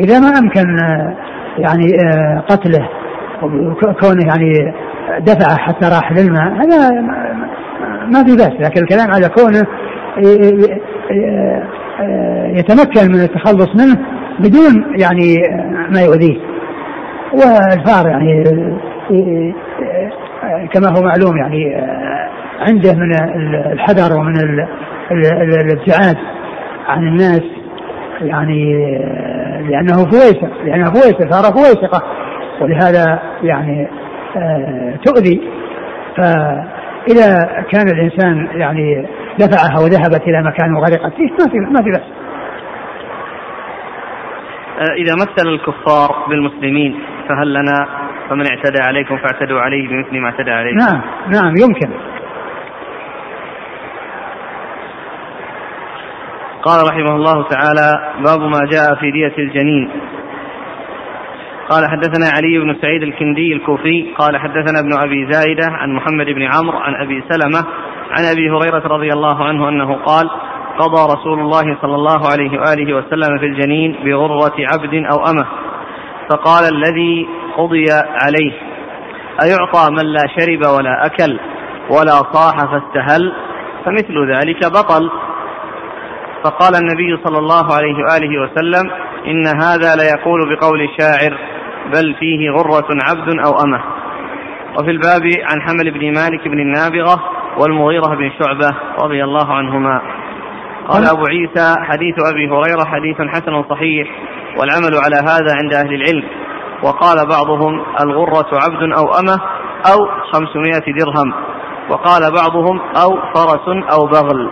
[0.00, 0.76] إذا ما أمكن
[1.58, 1.86] يعني
[2.48, 2.88] قتله
[4.00, 4.74] كونه يعني
[5.18, 6.90] دفعه حتى راح للماء هذا
[8.06, 9.66] ما في بأس لكن الكلام على كونه
[12.58, 13.98] يتمكن من التخلص منه
[14.38, 15.36] بدون يعني
[15.90, 16.36] ما يؤذيه.
[17.32, 18.44] والفار يعني
[20.72, 21.76] كما هو معلوم يعني
[22.60, 23.12] عنده من
[23.72, 24.34] الحذر ومن
[25.60, 26.16] الابتعاد
[26.88, 27.42] عن الناس
[28.20, 28.88] يعني
[29.70, 32.02] لأنه فويسق لأنه فويسق صار فويسقة
[32.60, 33.88] ولهذا يعني
[34.36, 35.40] آه، تؤذي.
[36.16, 39.06] فإذا كان الإنسان يعني
[39.38, 42.26] دفعها وذهبت إلى مكان وغرقت فيه ما في ما في بأس.
[44.78, 47.88] آه، إذا مثل الكفار بالمسلمين فهل لنا
[48.30, 51.90] فمن اعتدى عليكم فاعتدوا عليه بمثل ما اعتدى عليكم؟ نعم نعم يمكن.
[56.62, 59.90] قال رحمه الله تعالى باب ما جاء في دية الجنين
[61.70, 66.42] قال حدثنا علي بن سعيد الكندي الكوفي قال حدثنا ابن أبي زايدة عن محمد بن
[66.42, 67.66] عمرو عن أبي سلمة
[68.10, 70.30] عن أبي هريرة رضي الله عنه أنه قال
[70.78, 75.46] قضى رسول الله صلى الله عليه وآله وسلم في الجنين بغرة عبد أو أمة
[76.30, 77.26] فقال الذي
[77.56, 78.52] قضي عليه
[79.42, 81.38] أيعطى من لا شرب ولا أكل
[81.90, 83.32] ولا صاح فاستهل
[83.84, 85.10] فمثل ذلك بطل.
[86.44, 88.90] فقال النبي صلى الله عليه وآله وسلم
[89.26, 91.38] إن هذا ليقول بقول الشاعر
[91.92, 93.80] بل فيه غرة عبد أو أمة.
[94.78, 97.22] وفي الباب عن حمل بن مالك بن النابغة
[97.58, 100.00] والمغيرة بن شعبة رضي الله عنهما.
[100.88, 104.08] قال أبو عيسى حديث أبي هريرة حديث حسن صحيح
[104.58, 106.24] والعمل على هذا عند أهل العلم.
[106.82, 109.40] وقال بعضهم الغرة عبد أو أمة
[109.92, 111.32] أو خمسمائة درهم.
[111.90, 114.50] وقال بعضهم أو فرس أو بغل.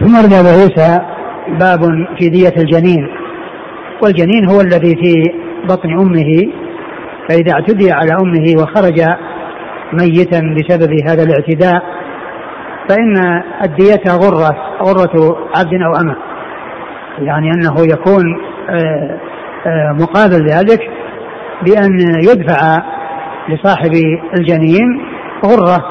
[0.00, 1.00] ثم أبو عيسى
[1.48, 1.80] باب
[2.18, 3.21] في دية الجنين.
[4.02, 5.32] والجنين هو الذي في
[5.64, 6.52] بطن أمه
[7.28, 9.00] فإذا اعتدي على أمه وخرج
[9.92, 11.82] ميتا بسبب هذا الاعتداء
[12.88, 16.16] فإن الدية غرة غرة عبد أو أمة.
[17.18, 18.22] يعني أنه يكون
[18.70, 19.18] آه،
[19.66, 20.80] آه، مقابل ذلك
[21.62, 21.98] بأن
[22.30, 22.82] يدفع
[23.48, 23.92] لصاحب
[24.38, 25.00] الجنين
[25.46, 25.84] غرة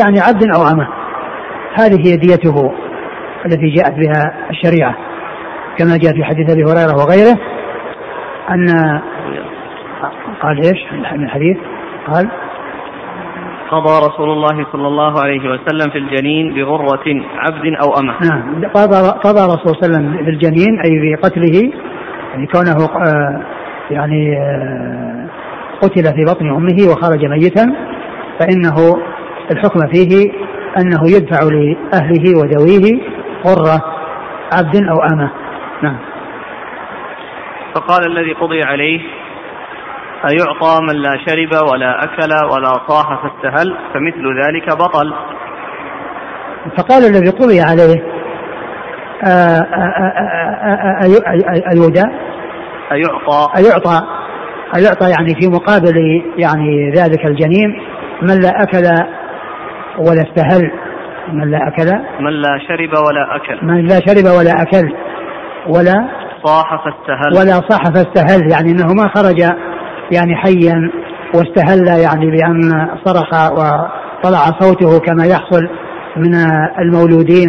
[0.00, 0.88] يعني عبد أو أمة.
[1.74, 2.72] هذه هي ديته
[3.46, 5.09] التي جاءت بها الشريعة.
[5.78, 7.38] كما جاء في حديث أبي هريرة وغيره
[8.50, 8.66] أن
[10.42, 11.56] قال إيش؟ من الحديث
[12.06, 12.28] قال
[13.70, 17.04] قضى رسول الله صلى الله عليه وسلم في الجنين بغرة
[17.36, 18.14] عبد أو أمة.
[18.30, 18.64] نعم.
[18.74, 21.72] قضى قضى الرسول صلى الله عليه وسلم في الجنين أي بقتله
[22.32, 23.42] يعني كونه آه
[23.90, 25.26] يعني آه
[25.82, 27.74] قتل في بطن أمه وخرج ميتا
[28.38, 28.96] فإنه
[29.50, 30.32] الحكم فيه
[30.78, 33.00] أنه يدفع لأهله وذويه
[33.46, 33.82] غرة
[34.52, 35.30] عبد أو أمة.
[35.82, 35.98] نعم.
[37.74, 39.00] فقال الذي قضي عليه
[40.30, 45.14] أيعطى من لا شرب ولا أكل ولا طاح فاستهل فمثل ذلك بطل.
[46.78, 48.02] فقال الذي قضي عليه
[51.72, 52.04] أيودى
[52.92, 54.06] أيعطى؟ أيعطى.
[54.76, 55.10] أيعطى.
[55.10, 57.82] يعني في مقابل يعني ذلك الجنين
[58.22, 58.84] من لا أكل
[59.98, 60.70] ولا استهل
[61.32, 61.92] من لا أكل.
[62.20, 63.66] من لا شرب ولا أكل.
[63.66, 64.94] من لا شرب ولا أكل.
[65.68, 66.08] ولا
[66.44, 69.40] صاح فاستهل ولا صاح فاستهل يعني أنه ما خرج
[70.12, 70.90] يعني حيا
[71.34, 75.68] واستهل يعني بأن صرخ وطلع صوته كما يحصل
[76.16, 76.34] من
[76.78, 77.48] المولودين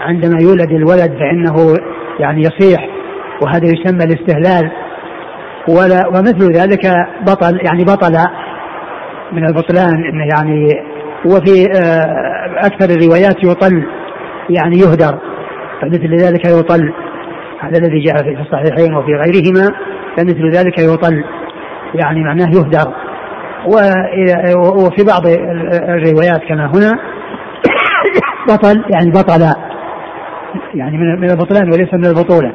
[0.00, 1.76] عندما يولد الولد فإنه
[2.20, 2.88] يعني يصيح
[3.42, 4.70] وهذا يسمى الاستهلال.
[5.68, 6.86] ولا ومثل ذلك
[7.22, 8.16] بطل يعني بطل
[9.32, 10.68] من البطلان إنه يعني
[11.24, 13.86] وفي آه، أكثر الروايات يطل
[14.50, 15.18] يعني يهدر
[15.80, 16.92] فمثل ذلك يطل.
[17.60, 19.70] هذا الذي جاء في الصحيحين وفي غيرهما
[20.16, 21.24] فمثل ذلك يطل
[21.94, 22.94] يعني معناه يهدر.
[24.56, 25.26] وفي بعض
[25.88, 26.92] الروايات كما هنا
[28.48, 29.54] بطل يعني بطل
[30.74, 32.52] يعني من البطلان وليس من البطولة.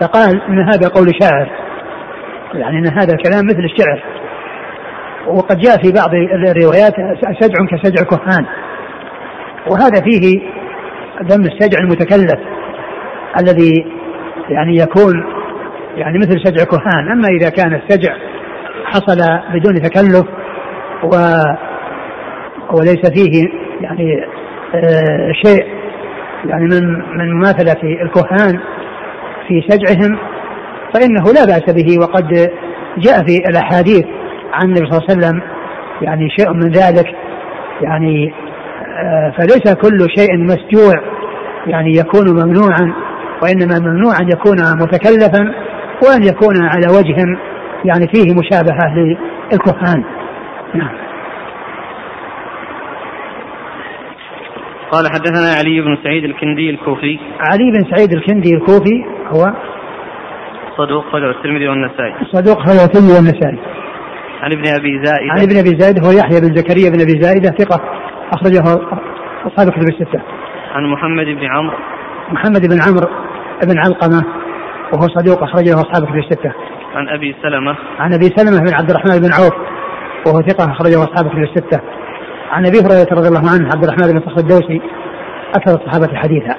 [0.00, 1.50] فقال إن هذا قول شاعر
[2.54, 4.02] يعني إن هذا الكلام مثل الشعر.
[5.26, 6.94] وقد جاء في بعض الروايات
[7.40, 8.46] سجع كسجع كهان.
[9.70, 10.40] وهذا فيه
[11.22, 12.40] ذم السجع المتكلف
[13.40, 13.86] الذي
[14.48, 15.24] يعني يكون
[15.96, 17.08] يعني مثل سجع كهان.
[17.12, 18.16] أما إذا كان السجع
[18.84, 19.18] حصل
[19.54, 20.26] بدون تكلف
[21.04, 21.16] و
[22.78, 23.48] وليس فيه
[23.80, 24.24] يعني
[24.74, 25.66] آه شيء
[26.44, 28.60] يعني من من مماثلة الكهان
[29.48, 30.18] في سجعهم
[30.94, 31.98] فإنه لا بأس به.
[32.00, 32.50] وقد
[32.98, 34.04] جاء في الأحاديث
[34.52, 35.42] عن النبي صلى الله عليه وسلم
[36.02, 37.06] يعني شيء من ذلك
[37.82, 38.34] يعني
[39.38, 40.94] فليس كل شيء مسجوع
[41.66, 42.94] يعني يكون ممنوعا
[43.42, 45.54] وإنما ممنوع أن يكون متكلفا
[46.06, 47.16] وأن يكون على وجه
[47.84, 48.94] يعني فيه مشابهة
[49.52, 50.04] للكهان
[50.74, 51.04] نعم.
[54.90, 57.18] قال حدثنا علي بن سعيد الكندي الكوفي.
[57.40, 59.52] علي بن سعيد الكندي الكوفي هو
[60.78, 62.14] صدوق خرج الترمذي والنسائي.
[62.32, 63.58] صدوق خرج الترمذي والنسائي.
[64.42, 65.32] عن ابن أبي زائدة.
[65.32, 67.80] عن ابن أبي زائدة هو يحيى بن زكريا بن أبي زائدة ثقة.
[68.32, 68.60] أخرجه
[69.46, 70.22] أصحاب الكتب الستة.
[70.74, 71.76] عن محمد بن عمرو.
[72.28, 73.08] محمد بن عمرو
[73.64, 74.24] بن علقمة
[74.92, 76.52] وهو صدوق أخرجه أصحاب الكتب الستة.
[76.94, 77.76] عن أبي سلمة.
[77.98, 79.54] عن أبي سلمة بن عبد الرحمن بن عوف
[80.26, 81.80] وهو ثقة أخرجه أصحاب الكتب الستة.
[82.50, 84.80] عن أبي هريرة رضي الله عنه عبد الرحمن بن صخر الدوسي
[85.56, 86.54] أكثر الصحابة حديثا.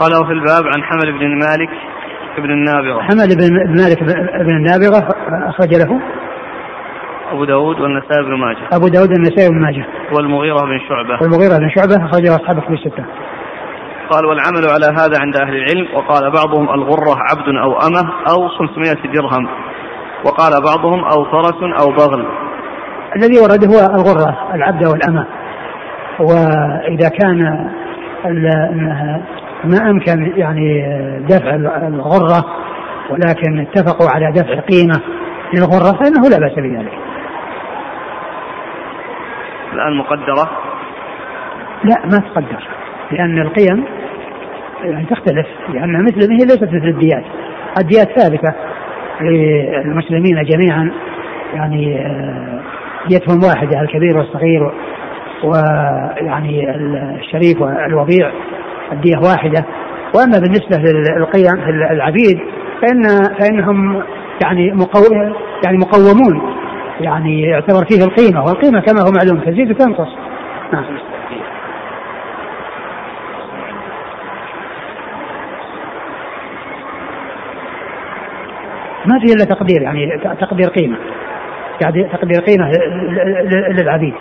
[0.00, 1.70] قال في الباب عن حمل بن مالك.
[2.38, 3.02] بن النابغة.
[3.02, 4.02] حمل بن مالك
[4.44, 5.08] بن النابغة
[5.48, 6.00] أخرج له؟
[7.32, 8.66] أبو داود والنسائي بن ماجه.
[8.72, 9.86] أبو داود والنسائي بن ماجه.
[10.12, 11.22] والمغيرة بن شعبة.
[11.22, 13.04] والمغيرة بن شعبة أخرجه أصحاب في الستة.
[14.10, 15.86] قال والعمل على هذا عند أهل العلم.
[15.94, 19.48] وقال بعضهم الغرة عبد أو أمة أو 500 درهم.
[20.24, 22.26] وقال بعضهم أو فرس أو بغل.
[23.16, 25.26] الذي ورد هو الغرة العبد والأمة
[26.20, 27.70] وإذا كان
[29.64, 30.82] ما أمكن يعني
[31.28, 31.54] دفع
[31.86, 32.44] الغرة
[33.10, 35.00] ولكن اتفقوا على دفع قيمة
[35.54, 36.92] للغرة فإنه لا بأس بذلك.
[39.72, 40.50] الآن مقدرة؟
[41.84, 42.68] لا ما تقدر
[43.12, 43.84] لأن القيم
[44.84, 47.24] يعني تختلف لأنها مثل هي ليست مثل الديات.
[47.80, 48.54] الديات ثابتة
[49.20, 50.92] للمسلمين جميعا
[51.54, 52.60] يعني آه،
[53.08, 54.72] ديتهم واحدة الكبير والصغير
[55.44, 56.70] ويعني
[57.18, 58.30] الشريف والوضيع.
[58.92, 59.64] الدية واحدة.
[60.14, 62.38] وأما بالنسبة للقيم في العبيد
[62.82, 64.02] فإن فإنهم
[64.44, 65.14] يعني مقو
[65.64, 66.58] يعني مقومون.
[67.00, 70.08] يعني يعتبر فيه القيمة والقيمة كما هو معلوم تزيد وتنقص.
[70.72, 70.84] نعم.
[79.06, 80.96] ما في إلا تقدير يعني تقدير قيمة.
[81.80, 82.72] يعني تقدير قيمة
[83.70, 84.14] للعبيد.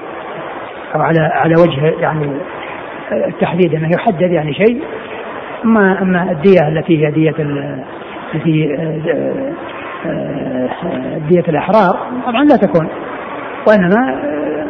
[0.95, 2.37] أو على على وجه يعني
[3.11, 4.81] التحديد أنه يحدد يعني شيء
[5.65, 7.35] أما أما الدية التي هي دية
[8.33, 8.75] التي
[10.05, 12.87] آه، دية الأحرار طبعا لا تكون
[13.67, 14.67] وإنما آه،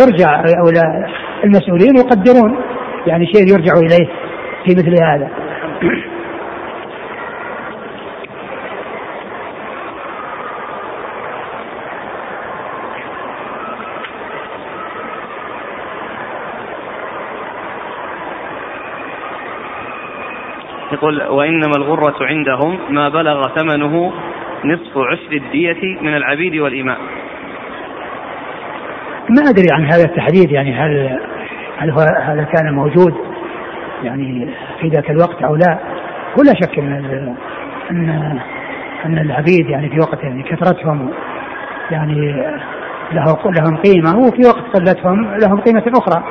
[0.00, 0.70] يرجع أو
[1.44, 2.56] المسؤولين يقدرون
[3.06, 4.08] يعني شيء يرجع إليه
[4.64, 5.28] في مثل هذا.
[20.94, 24.12] يقول وإنما الغرة عندهم ما بلغ ثمنه
[24.64, 26.98] نصف عشر الدية من العبيد والإماء.
[29.30, 31.18] ما أدري عن هذا التحديد يعني هل
[31.78, 33.14] هل هو هذا كان موجود
[34.02, 34.48] يعني
[34.80, 35.78] في ذاك الوقت أو لا.
[36.38, 37.36] ولا شك أن
[37.90, 38.40] أن
[39.04, 41.10] أن العبيد يعني في وقت يعني كثرتهم
[41.90, 42.44] يعني
[43.12, 46.24] له لهم قيمة وفي وقت قلتهم لهم قيمة أخرى.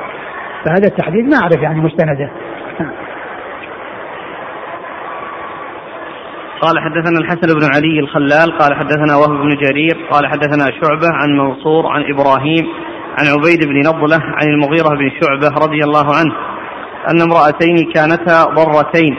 [0.65, 2.29] فهذا التحديد ما أعرف يعني مستنده.
[6.63, 11.29] قال حدثنا الحسن بن علي الخلال قال حدثنا وهب بن جرير قال حدثنا شعبة عن
[11.37, 12.67] منصور عن إبراهيم
[13.17, 16.33] عن عبيد بن نضلة عن المغيرة بن شعبة رضي الله عنه
[17.11, 19.17] أن امرأتين كانتا ضرتين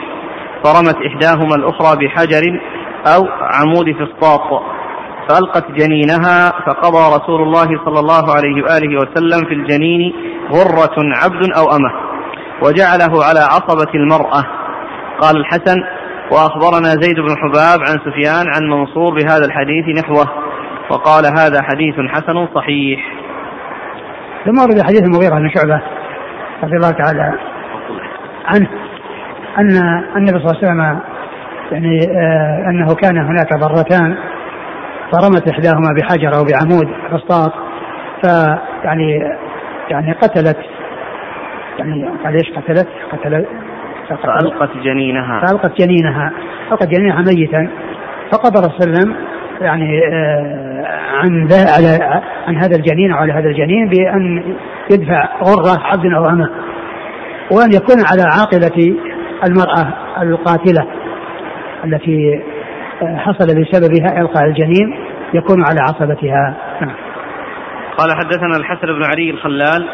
[0.63, 2.59] فرمت إحداهما الأخرى بحجر
[3.15, 4.63] أو عمود فسطاط
[5.29, 10.13] فألقت جنينها فقضى رسول الله صلى الله عليه وآله وسلم في الجنين
[10.51, 11.91] غرة عبد أو أمة
[12.61, 14.45] وجعله على عصبة المرأة.
[15.21, 15.75] قال الحسن
[16.31, 20.25] وأخبرنا زيد بن حباب عن سفيان عن منصور بهذا الحديث نحوه
[20.89, 22.99] وقال هذا حديث حسن صحيح
[24.45, 25.81] ثم ورد حديث المغيرة بن شعبة
[26.63, 27.33] رضي الله تعالى
[28.45, 28.67] عنه
[29.57, 30.99] أن النبي صلى الله عليه وسلم
[31.71, 34.17] يعني آه أنه كان هناك ضرتان
[35.11, 37.53] فرمت إحداهما بحجر أو بعمود فسطاط
[38.21, 39.19] فيعني
[39.89, 40.57] يعني قتلت
[41.79, 43.47] يعني قال إيش قتلت؟ قتلت
[44.09, 45.39] فألقت جنينها.
[45.39, 46.31] فألقت جنينها.
[46.71, 47.69] ألقت جنينها ميتا.
[48.31, 49.15] فقضى صلى الله عليه وسلم
[49.61, 54.43] يعني آه، عن على عن هذا الجنين أو على هذا الجنين بأن
[54.91, 56.49] يدفع غرة عبد أو أمة.
[57.51, 58.95] وأن يكون على عاقبة
[59.47, 60.87] المرأة القاتلة
[61.85, 62.41] التي
[63.01, 64.95] آه، حصل بسببها إلقاء الجنين
[65.33, 66.55] يكون على عصبتها.
[66.81, 66.95] نعم.
[67.97, 69.89] قال حدثنا الحسن بن علي الخلال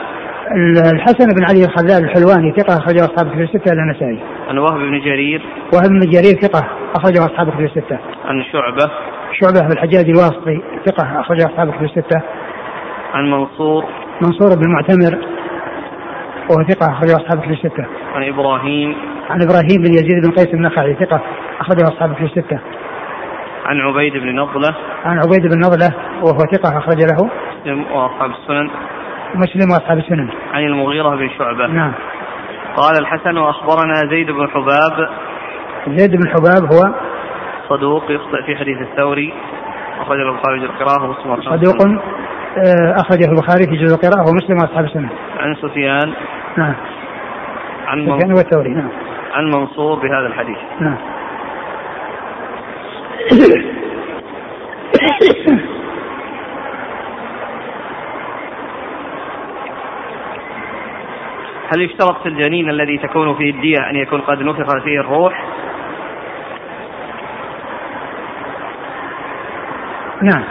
[0.56, 4.20] الحسن بن علي الخلال الحلواني ثقة أخرجه أصحاب في الستة إلى النسائي.
[4.50, 5.42] عن وهب بن جرير.
[5.74, 8.00] وهب بن جرير ثقة أخرجه أصحاب في الستة.
[8.26, 8.92] عن شعبة.
[9.40, 12.22] شعبة بن الحجاج الواسطي ثقة أخرجه أصحاب في الستة.
[13.14, 13.84] عن منصور.
[14.22, 15.26] منصور بن معتمر
[16.50, 17.86] وهو ثقة أخرجه أصحاب في الستة.
[18.16, 18.96] عن إبراهيم.
[19.30, 21.22] عن إبراهيم بن يزيد بن قيس النخعي ثقة
[21.60, 22.60] أخرجه أصحاب في الستة.
[23.66, 24.76] عن عبيد بن نضلة.
[25.06, 27.30] عن عبيد بن نضلة وهو ثقة أخرج له.
[27.62, 28.70] مسلم وأصحاب السنن.
[29.36, 30.30] مسلم وأصحاب السنن.
[30.54, 31.68] عن المغيرة بن شعبة.
[31.68, 31.94] نعم.
[32.76, 35.10] قال الحسن واخبرنا زيد بن حباب.
[35.88, 36.94] زيد بن حباب هو
[37.70, 39.34] صدوق يخطئ في حديث الثوري
[40.02, 41.76] أخرجه البخاري في القراءة ومسلم صدوق
[42.58, 45.10] آه، أخرجه البخاري في جزء القراءة ومسلم وأصحاب السنة.
[45.40, 46.14] عن سفيان.
[46.58, 46.76] نعم.
[47.88, 48.90] عن سفيان والثوري نعم.
[49.34, 50.58] عن منصور بهذا الحديث.
[50.80, 50.98] نعم.
[61.74, 65.46] هل يشترط في الجنين الذي تكون فيه الدية أن يكون قد نفخ فيه الروح؟
[70.22, 70.44] نعم.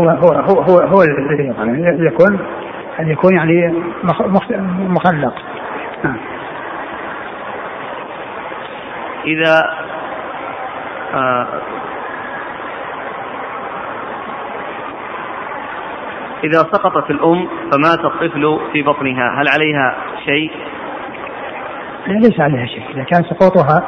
[0.00, 2.38] هو هو هو هو, هو الذي يعني يكون
[3.00, 3.74] أن يكون يعني
[4.88, 5.34] مخلق.
[6.04, 6.16] نعم.
[9.26, 9.64] إذا
[11.14, 11.46] آه
[16.44, 20.50] إذا سقطت الأم فمات الطفل في بطنها هل عليها شيء؟
[22.06, 23.82] لا ليس عليها شيء إذا كان سقوطها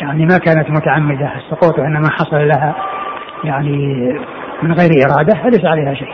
[0.00, 2.74] يعني ما كانت متعمدة السقوط إنما حصل لها
[3.44, 3.96] يعني
[4.62, 6.12] من غير إرادة فليس عليها شيء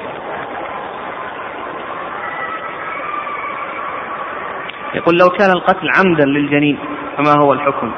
[4.95, 6.79] يقول لو كان القتل عمدا للجنين
[7.17, 7.93] فما هو الحكم؟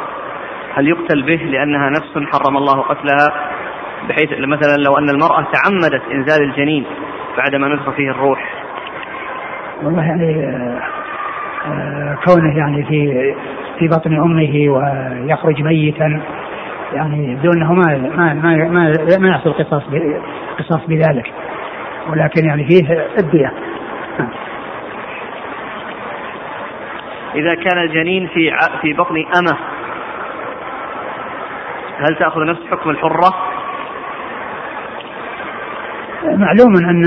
[0.75, 3.51] هل يقتل به لأنها نفس حرم الله قتلها
[4.09, 6.85] بحيث مثلا لو أن المرأة تعمدت إنزال الجنين
[7.39, 8.55] بعدما نفخ فيه الروح.
[9.83, 10.83] والله يعني آه،
[11.67, 13.35] آه، كونه يعني في
[13.79, 16.21] في بطن أمه ويخرج ميتا
[16.93, 19.83] يعني دونه ما ما ما ما, ما يحصل قصاص
[20.59, 21.33] قصاص بذلك.
[22.09, 23.53] ولكن يعني فيه الدية
[27.35, 28.51] إذا كان الجنين في
[28.83, 29.59] في بطن أمة
[31.99, 33.48] هل تأخذ نفس حكم الحرة؟
[36.25, 37.05] معلوم أن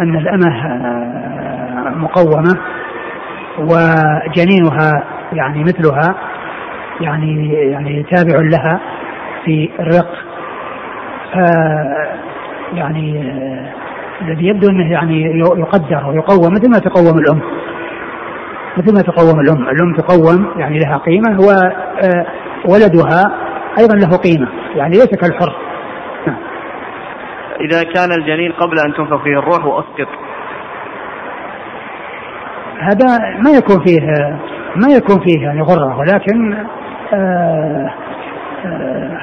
[0.00, 2.54] أن الأمة آه، مقومة
[3.58, 6.14] وجنينها يعني مثلها
[7.00, 8.80] يعني يعني تابع لها
[9.44, 10.14] في الرق.
[12.74, 13.32] يعني
[14.22, 15.22] الذي يبدو أنه يعني
[15.58, 17.40] يقدر ويقوم مثل ما تقوم الأم.
[18.76, 21.38] مثل ما تقوم الأم، الأم تقوم يعني لها قيمة
[22.68, 23.22] وولدها
[23.78, 24.48] أيضا له قيمة.
[24.76, 25.63] يعني ليس كالحر.
[27.60, 30.08] إذا كان الجنين قبل أن تنفخ فيه الروح وأسقط
[32.80, 34.00] هذا ما يكون فيه
[34.76, 36.54] ما يكون فيه يعني غرة ولكن
[37.12, 37.90] آآ
[38.64, 39.20] آآ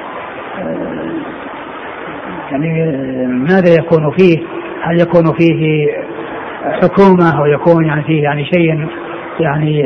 [2.51, 2.87] يعني
[3.27, 4.39] ماذا يكون فيه؟
[4.83, 5.87] هل يكون فيه
[6.63, 8.87] حكومة أو يكون يعني فيه يعني شيء
[9.39, 9.83] يعني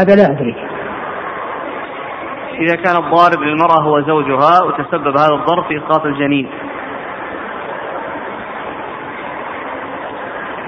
[0.00, 0.54] هذا لا أدري.
[2.58, 6.48] إذا كان الضارب للمرأة هو زوجها وتسبب هذا الضرب في إسقاط الجنين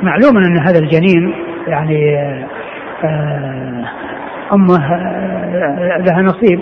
[0.05, 1.35] معلوم أن هذا الجنين
[1.67, 2.19] يعني
[3.05, 3.85] آه،
[4.55, 6.61] أمه آه، لها نصيب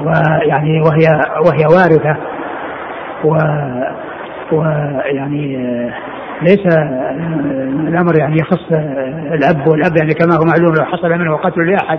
[0.00, 1.06] ويعني وهي
[1.46, 2.16] وهي وارثة
[3.24, 3.36] و
[4.52, 5.90] ويعني آه،
[6.42, 6.76] ليس
[7.88, 8.72] الأمر يعني يخص
[9.32, 11.98] الأب والأب يعني كما هو معلوم لو حصل منه قتل لأحد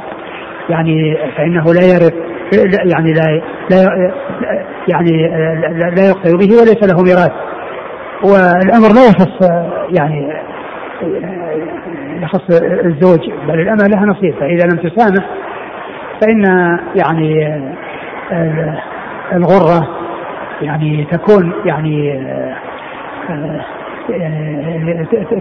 [0.70, 2.14] يعني فإنه لا يرث
[2.94, 4.12] يعني لا لا
[4.88, 5.28] يعني
[5.96, 7.51] لا يقتل به وليس له ميراث.
[8.24, 9.50] والأمر لا يخص
[10.00, 10.34] يعني
[12.22, 15.26] يخص الزوج بل الأمة لها نصيب فإذا لم تسامح
[16.22, 16.44] فإن
[16.96, 17.58] يعني
[19.34, 19.88] الغرة
[20.62, 22.22] يعني تكون يعني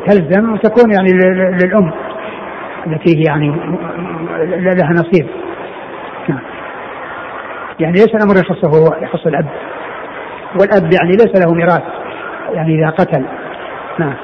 [0.06, 1.12] تلزم وتكون يعني
[1.62, 1.92] للأم
[2.86, 3.48] التي يعني
[4.76, 5.26] لها نصيب.
[6.28, 6.40] نعم.
[7.80, 9.46] يعني ليس الأمر يخصه يخص الأب.
[10.60, 11.99] والأب يعني ليس له ميراث.
[12.54, 13.24] يعني إذا قتل.
[13.98, 14.14] نعم.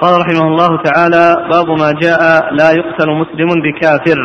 [0.00, 4.18] قال رحمه الله تعالى باب ما جاء لا يقتل مسلم بكافر.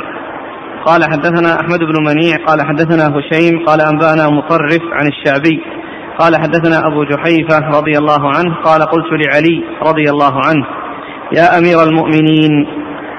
[0.86, 5.62] قال حدثنا أحمد بن منيع قال حدثنا هشيم قال أنبأنا مطرف عن الشعبي.
[6.20, 10.66] قال حدثنا أبو جحيفة رضي الله عنه قال قلت لعلي رضي الله عنه
[11.32, 12.68] يا أمير المؤمنين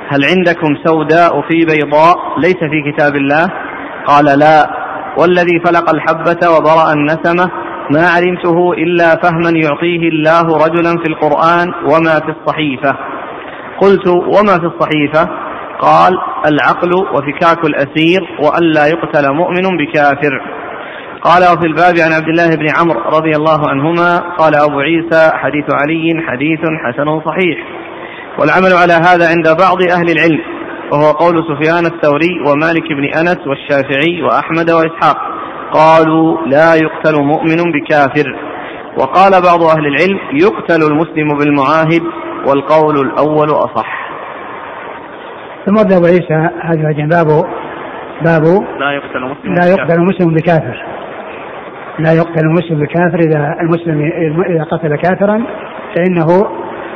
[0.09, 3.47] هل عندكم سوداء في بيضاء ليس في كتاب الله؟
[4.07, 4.87] قال لا.
[5.19, 7.51] والذي فلق الحبة وبرأ النسمة
[7.91, 12.97] ما علمته إلا فهما يعطيه الله رجلا في القرآن وما في الصحيفة.
[13.81, 15.29] قلت وما في الصحيفة؟
[15.81, 16.13] قال
[16.47, 20.41] العقل وفكاك الأسير وألا يقتل مؤمن بكافر.
[21.23, 25.65] قال وفي الباب عن عبد الله بن عمرو رضي الله عنهما قال أبو عيسى حديث
[25.71, 27.59] علي حديث حسن صحيح.
[28.39, 30.41] والعمل على هذا عند بعض أهل العلم
[30.93, 35.17] وهو قول سفيان الثوري ومالك بن أنس والشافعي وأحمد وإسحاق.
[35.73, 38.37] قالوا لا يقتل مؤمن بكافر.
[38.99, 42.03] وقال بعض أهل العلم يقتل المسلم بالمعاهد
[42.49, 44.07] والقول الأول أصح.
[45.67, 47.27] ثم أبو عيسى هذا باب
[48.25, 48.43] باب
[48.81, 50.85] لا يقتل مسلم لا يقتل مسلم بكافر.
[51.99, 54.01] لا يقتل المسلم بكافر إذا المسلم
[54.51, 55.47] إذا قتل كافرا
[55.97, 56.27] فإنه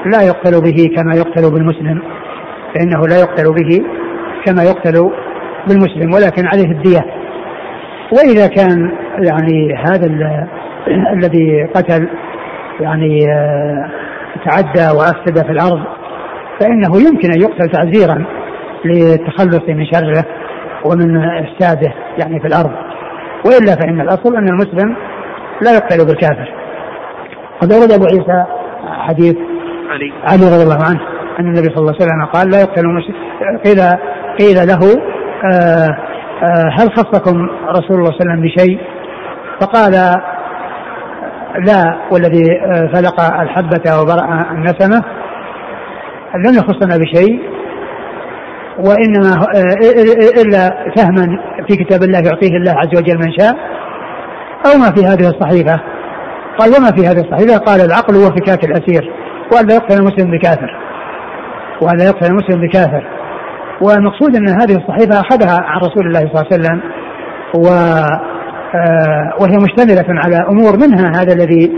[0.07, 2.03] لا يقتل به كما يقتل بالمسلم.
[2.75, 3.85] فإنه لا يقتل به
[4.45, 5.11] كما يقتل
[5.69, 6.15] بالمسلم.
[6.15, 7.20] ولكن عليه الدية.
[8.13, 10.07] وإذا كان يعني هذا
[11.17, 12.09] الذي قتل
[12.81, 13.91] يعني آه،
[14.45, 15.81] تعدى وأفسد في الأرض
[16.61, 18.25] فإنه يمكن أن يقتل تعزيرا
[18.85, 20.25] للتخلص من شره
[20.85, 22.71] ومن إفساده يعني في الأرض.
[23.47, 24.97] وإلا فإن الأصل أن المسلم
[25.63, 26.55] لا يقتل بالكافر.
[27.61, 28.45] قد ورد أبو عيسى
[28.87, 29.37] حديث
[29.91, 30.13] علي.
[30.25, 31.01] علي رضي الله عنه
[31.41, 33.15] أن النبي صلى الله عليه وسلم قال لا يقتل المسلم
[33.65, 33.81] قيل
[34.39, 35.03] قيل له
[35.45, 36.10] آه آه،
[36.79, 38.81] هل خصكم رسول الله صلى الله عليه وسلم بشيء؟
[39.61, 39.93] فقال
[41.67, 45.03] لا والذي آه، فلق الحبة وبرأ النسمة
[46.35, 47.41] لم يخصنا بشيء
[48.79, 51.39] وإنما آه، إلا فهما
[51.69, 53.55] في كتاب الله يعطيه الله عز وجل من شاء
[54.67, 55.81] أو ما في هذه الصحيفة.
[56.59, 59.13] قال وما في هذه الصحيفة؟ قال العقل وفكاك الأسير
[59.53, 60.77] وأن لا يقتل المسلم بكافر
[61.83, 63.20] وأن لا يقتل المسلم بكافر.
[63.81, 66.81] والمقصود أن هذه الصحيفة أخذها عن رسول الله صلى الله عليه وسلم
[67.55, 67.69] و
[68.75, 71.73] آه، وهي مشتملة على أمور منها هذا الذي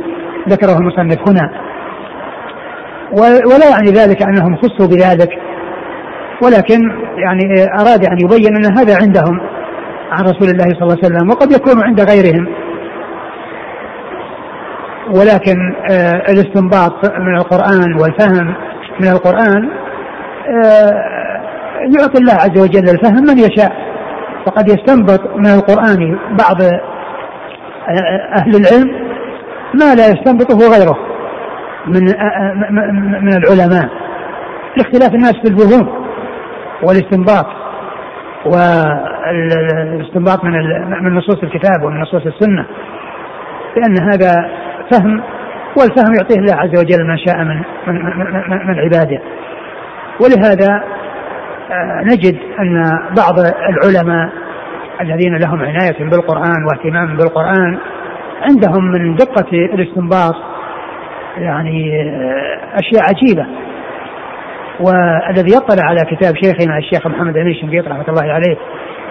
[0.48, 1.50] ذكره المصنف هنا.
[3.46, 5.28] ولا يعني ذلك أنهم خصوا بذلك
[6.42, 6.80] ولكن
[7.16, 9.40] يعني أراد أن يبين أن هذا عندهم
[10.12, 12.46] عن رسول الله صلى الله عليه وسلم وقد يكون عند غيرهم.
[15.08, 18.54] ولكن آه، الاستنباط من القرآن والفهم
[19.00, 19.70] من القرآن
[20.64, 21.21] آه،
[21.98, 23.92] يعطي الله عز وجل الفهم من يشاء.
[24.46, 26.62] فقد يستنبط من القرآن بعض
[28.38, 29.12] أهل العلم
[29.74, 30.98] ما لا يستنبطه غيره
[31.86, 32.02] من
[33.24, 33.88] من العلماء
[34.76, 36.06] لاختلاف الناس في الفهوم
[36.82, 37.46] والاستنباط
[38.46, 38.56] و
[39.96, 40.52] الاستنباط من
[41.02, 42.66] من نصوص الكتاب ومن نصوص السنة
[43.76, 44.50] لأن هذا
[44.92, 45.22] فهم
[45.78, 49.22] والفهم يعطيه الله عز وجل من شاء من من, من, من عباده.
[50.20, 50.82] ولهذا آه،
[52.02, 52.84] نجد أن
[53.16, 53.38] بعض
[53.68, 54.32] العلماء
[55.00, 57.78] الذين لهم عناية بالقرآن واهتمام بالقرآن
[58.42, 60.34] عندهم من دقة الاستنباط
[61.36, 63.46] يعني آه، أشياء عجيبة.
[64.80, 68.56] والذي يطلع على كتاب شيخنا الشيخ محمد أمين الشنقيط رحمة الله عليه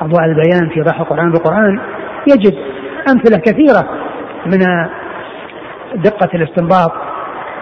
[0.02, 1.80] أضواء البيان في ضح القرآن بالقرآن
[2.28, 2.56] يجد
[3.10, 3.90] أمثلة كثيرة
[4.46, 4.60] من
[5.96, 6.92] دقة الاستنباط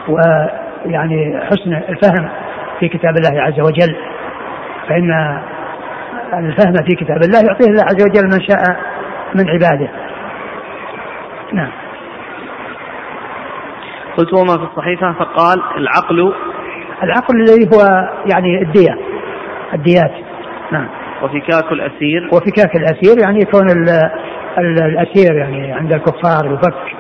[0.10, 2.30] ويعني حسن الفهم
[2.80, 3.96] في كتاب الله عز وجل.
[4.90, 5.40] فإن
[6.34, 8.78] الفهم في كتاب الله يعطيه الله عز وجل من شاء
[9.36, 9.90] من عباده.
[11.54, 11.72] نعم.
[14.18, 16.34] قلت وما في الصحيفة فقال العقل
[17.04, 18.98] العقل الذي هو يعني الدية
[19.74, 20.12] الديات.
[20.72, 20.88] نعم.
[21.24, 22.30] وفكاك الأسير.
[22.34, 23.90] وفكاك الأسير يعني يكون ال
[24.58, 26.96] ال الأسير يعني عند الكفار يفك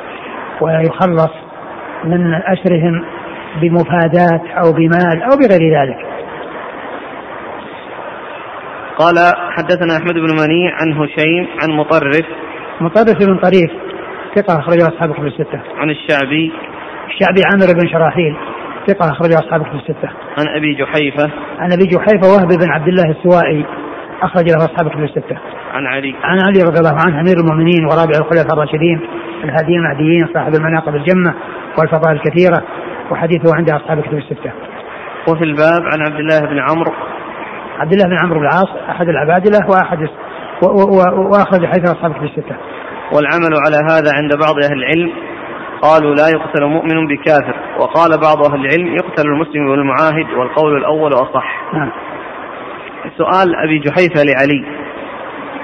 [0.61, 1.31] ويخلص
[2.03, 3.05] من أسرهم
[3.61, 6.18] بمفادات أو بمال أو بغير ذلك.
[8.99, 9.15] قال
[9.51, 12.25] حدثنا أحمد بن منيع عن هشيم عن مطرف
[12.81, 13.71] مطرف بن طريف
[14.35, 16.51] ثقة أخرجه أصحاب كتب الستة عن الشعبي
[17.07, 18.35] الشعبي عامر بن شراحيل
[18.87, 20.09] ثقة أخرج أصحاب كتب الستة.
[20.37, 21.31] عن أبي جحيفة.
[21.59, 23.65] عن أبي جحيفة وهب بن عبد الله السوائي
[24.21, 25.37] أخرج له أصحاب كتب الستة.
[25.73, 26.15] عن علي.
[26.23, 28.99] عن علي رضي الله عنه أمير المؤمنين ورابع الخلفاء الراشدين
[29.43, 31.33] الهاديين المهديين صاحب المناقب الجمة
[31.79, 32.63] والفضائل الكثيرة
[33.11, 34.51] وحديثه عند أصحاب كتب الستة.
[35.29, 36.93] وفي الباب عن عبد الله بن عمرو.
[37.79, 40.07] عبد الله بن عمرو بن العاص أحد العبادلة وأحد
[41.31, 42.55] وأخرج حديث أصحاب كتب الستة.
[43.13, 45.11] والعمل على هذا عند بعض أهل العلم.
[45.81, 47.55] قالوا لا يقتل مؤمن بكافر.
[47.79, 51.91] وقال بعض أهل العلم يقتل المسلم بالمعاهد والقول الأول أصح نعم.
[53.17, 54.65] سؤال أبي جحيفة لعلي.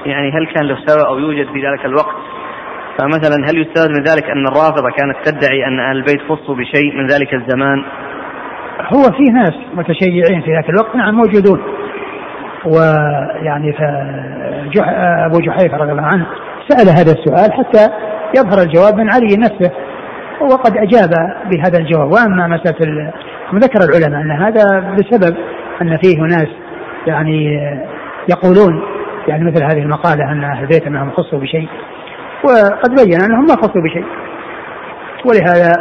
[0.06, 2.16] يعني هل كان له سبب أو يوجد في ذلك الوقت؟
[2.98, 7.06] فمثلا هل يستفاد من ذلك أن الرافضة كانت تدعي أن أهل البيت خصوا بشيء من
[7.06, 7.84] ذلك الزمان؟
[8.94, 11.60] هو في ناس متشيعين في ذاك الوقت نعم موجودون.
[12.66, 14.88] ويعني فجح
[15.26, 16.26] أبو جحيفة رضي الله عنه
[16.68, 17.92] سأل هذا السؤال حتى
[18.38, 19.70] يظهر الجواب من علي نفسه
[20.40, 21.10] وقد أجاب
[21.50, 22.12] بهذا الجواب.
[22.12, 23.12] وأما مسألة
[23.54, 25.36] ذكر العلماء أن هذا بسبب
[25.82, 26.48] أن فيه ناس
[27.06, 27.60] يعني
[28.30, 28.82] يقولون
[29.28, 31.68] يعني مثل هذه المقالة أن أهل البيت أنهم خصوا بشيء
[32.44, 34.04] وقد بين أنهم ما خصوا بشيء.
[35.24, 35.72] ولهذا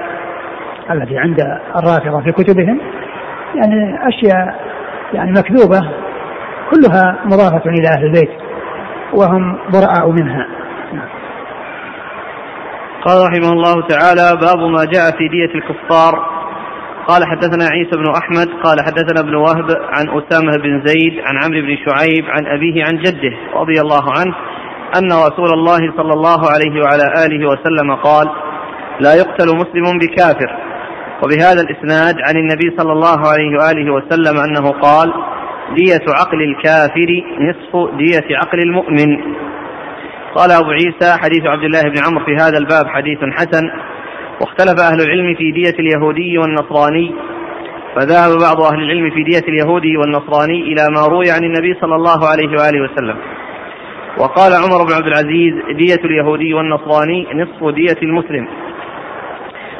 [0.92, 1.40] الذي عند
[1.76, 2.80] الرافضة في كتبهم
[3.56, 4.56] يعني أشياء
[5.14, 6.05] يعني مكذوبة
[6.72, 8.32] كلها مضافة إلى أهل البيت
[9.14, 10.48] وهم براء منها.
[13.06, 16.36] قال رحمه الله تعالى باب ما جاء في دية الكفار.
[17.08, 21.62] قال حدثنا عيسى بن أحمد قال حدثنا ابن وهب عن أسامة بن زيد عن عمرو
[21.62, 24.36] بن شعيب عن أبيه عن جده رضي الله عنه
[24.98, 28.30] أن رسول الله صلى الله عليه وعلى آله وسلم قال
[29.00, 30.58] لا يقتل مسلم بكافر.
[31.24, 35.14] وبهذا الإسناد عن النبي صلى الله عليه وآله وسلم أنه قال
[35.74, 39.18] دية عقل الكافر نصف دية عقل المؤمن.
[40.36, 43.72] قال أبو عيسى حديث عبد الله بن عمرو في هذا الباب حديث حسن.
[44.42, 47.12] واختلف أهل العلم في دية اليهودي والنصراني.
[47.96, 52.28] فذهب بعض أهل العلم في دية اليهودي والنصراني إلى ما روي عن النبي صلى الله
[52.28, 53.18] عليه وآله وسلم.
[54.18, 58.48] وقال عمر بن عبد العزيز دية اليهودي والنصراني نصف دية المسلم.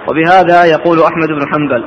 [0.10, 1.84] وبهذا يقول أحمد بن حنبل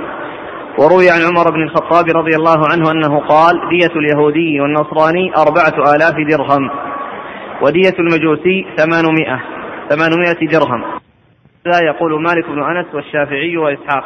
[0.79, 6.15] وروي عن عمر بن الخطاب رضي الله عنه أنه قال دية اليهودي والنصراني أربعة آلاف
[6.31, 6.71] درهم
[7.63, 9.41] ودية المجوسي ثمانمائة
[9.89, 10.85] ثمانمائة درهم.
[11.67, 14.05] هذا يقول مالك بن أنس والشافعي وإسحاق.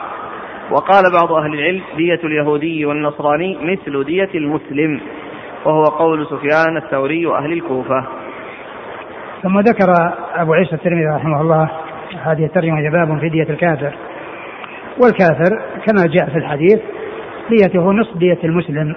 [0.70, 5.01] وقال بعض أهل العلم دية اليهودي والنصراني مثل دية المسلم
[5.64, 8.07] وهو قول سفيان الثوري وأهل الكوفة.
[9.43, 9.93] ثم ذكر
[10.35, 11.70] أبو عيسى الترمذي رحمه الله
[12.23, 13.95] هذه الترجمة باب في دية الكافر.
[14.99, 16.78] والكافر كما جاء في الحديث
[17.51, 18.97] ديته نصف دية المسلم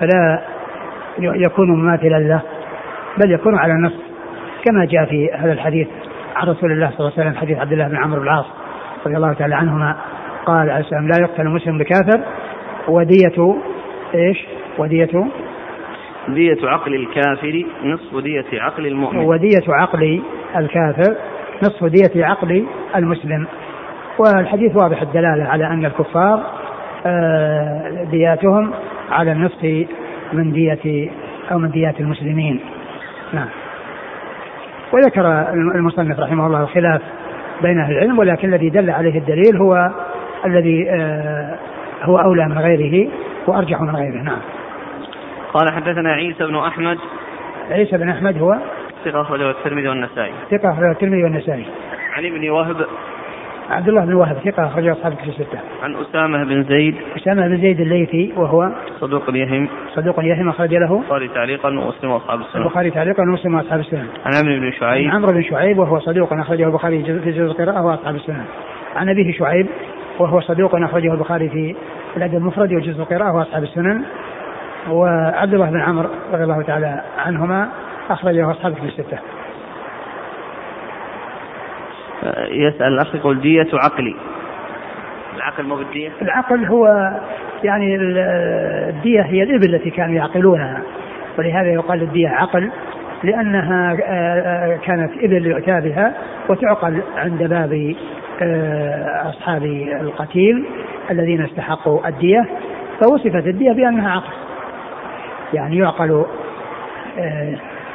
[0.00, 0.42] فلا
[1.18, 2.40] يكون مماثلا له
[3.18, 3.94] بل يكون على النص
[4.64, 5.88] كما جاء في هذا الحديث
[6.36, 8.46] عن رسول الله صلى الله عليه وسلم حديث عبد الله بن عمرو بن العاص
[9.06, 9.96] رضي الله تعالى عنهما
[10.46, 12.20] قال عليه السلام لا يقتل مسلم بكافر
[12.88, 13.56] ودية
[14.14, 14.46] إيش؟
[14.78, 15.28] ودية
[16.28, 20.22] دية عقل الكافر نصف دية عقل المؤمن ودية عقل
[20.56, 21.16] الكافر
[21.62, 22.66] نصف دية عقل
[22.96, 23.46] المسلم
[24.18, 26.42] والحديث واضح الدلالة على أن الكفار
[27.06, 28.70] آه، دياتهم
[29.10, 29.86] على النصف
[30.32, 31.10] من دية
[31.52, 32.60] أو من ديات المسلمين.
[33.32, 33.48] نعم.
[34.92, 37.02] وذكر المصنف رحمه الله الخلاف
[37.62, 39.90] بين أهل العلم ولكن الذي دل عليه الدليل هو
[40.44, 41.58] الذي آه
[42.02, 43.10] هو أولى من غيره
[43.46, 44.22] وأرجح من غيره.
[44.22, 44.38] نعم.
[45.52, 46.98] قال حدثنا عيسى بن أحمد.
[47.70, 48.56] عيسى بن أحمد هو؟
[49.04, 50.32] ثقة أخرجه الترمذي والنسائي.
[50.50, 51.66] ثقة أخرجه الترمذي والنسائي.
[52.16, 52.86] عن ابن وهب
[53.70, 55.58] عبد الله بن وهب ثقة أخرجه أصحاب الكتب الستة.
[55.82, 60.96] عن أسامة بن زيد أسامة بن زيد الليثي وهو صدوق يهم صدوق يهم أخرج له
[60.96, 64.06] البخاري تعليقا ومسلم وأصحاب السنة البخاري تعليقا ومسلم وأصحاب السنة.
[64.24, 67.82] عن عمرو بن شعيب عن عمرو بن شعيب وهو صدوق أخرجه البخاري في جزء القراءة
[67.86, 68.44] وأصحاب السنة.
[68.96, 69.66] عن أبيه شعيب
[70.18, 71.74] وهو صدوق أخرجه البخاري في
[72.16, 74.02] الأدب المفرد وجزء القراءة وأصحاب السنن.
[74.90, 77.68] وعبد الله بن عمرو رضي الله تعالى عنهما
[78.10, 79.18] أخرجه أصحاب الكتب الستة.
[82.50, 84.14] يسأل الأخ يقول دية عقلي.
[85.36, 87.10] العقل مو بالدية؟ العقل هو
[87.64, 90.82] يعني الدية هي الإبل التي كانوا يعقلونها.
[91.38, 92.70] ولهذا يقال الدية عقل
[93.24, 96.14] لأنها آه، آه، كانت إبل يؤتى بها
[96.48, 97.94] وتعقل عند باب
[98.42, 99.64] آه، أصحاب
[100.00, 100.64] القتيل
[101.10, 102.46] الذين استحقوا الدية.
[103.00, 104.32] فوصفت الدية بأنها عقل.
[105.54, 106.24] يعني يعقل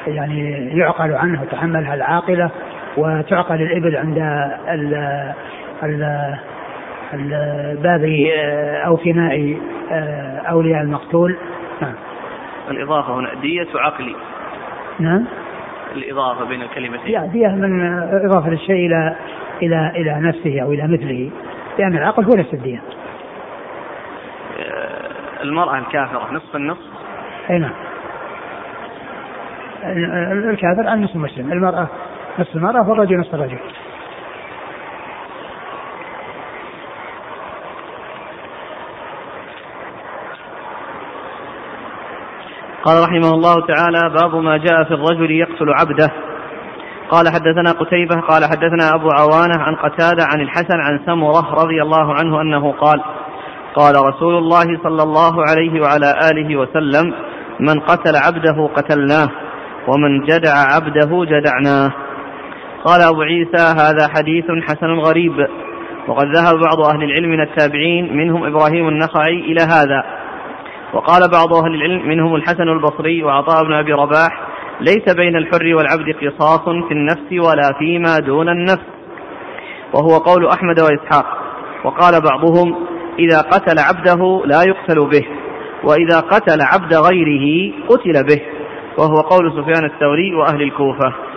[0.08, 2.52] يعني يعقل عنه تحملها العاقلة.
[3.00, 4.18] وتعقل الإبل عند
[4.70, 4.94] ال
[7.14, 8.04] ال باب
[8.86, 9.58] أو فناء
[10.50, 11.38] أولياء المقتول.
[11.82, 11.94] نعم.
[12.72, 14.16] الإضافة هنا دية عقلي
[15.00, 15.26] نعم.
[15.96, 17.12] الإضافة بين الكلمتين.
[17.12, 17.82] يعني دية من
[18.12, 19.16] إضافة الشيء إلى
[19.62, 21.32] إلى إلى نفسه أو إلى مثله.
[21.80, 22.82] لأن العقل هو نفس الدية.
[25.44, 26.88] المرأة الكافرة نصف النصف.
[27.50, 27.74] أي نعم.
[30.50, 31.52] الكافر عن نصف المسلم.
[31.52, 31.88] المرأة
[32.40, 33.60] نصف المرأة والرجل نصف الرجل.
[42.84, 46.10] قال رحمه الله تعالى باب ما جاء في الرجل يقتل عبده.
[47.10, 52.14] قال حدثنا قتيبة قال حدثنا أبو عوانة عن قتادة عن الحسن عن سمرة رضي الله
[52.14, 53.02] عنه أنه قال
[53.76, 57.14] قال رسول الله صلى الله عليه وعلى آله وسلم
[57.60, 59.28] من قتل عبده قتلناه
[59.88, 61.92] ومن جدع عبده جدعناه.
[62.86, 65.48] قال أبو عيسى هذا حديث حسن غريب.
[66.08, 70.04] وقد ذهب بعض أهل العلم من التابعين منهم إبراهيم النخعي إلى هذا.
[70.94, 74.42] وقال بعض أهل العلم منهم الحسن البصري وعطاء بن أبي رباح
[74.82, 78.86] ليس بين الحر والعبد قصاص في النفس ولا فيما دون النفس.
[79.94, 81.26] وهو قول أحمد وإسحاق.
[81.84, 82.76] وقال بعضهم
[83.20, 85.26] إذا قتل عبده لا يقتل به
[85.84, 88.42] وإذا قتل عبد غيره قتل به.
[88.98, 91.29] وهو قول سفيان الثوري وأهل الكوفة.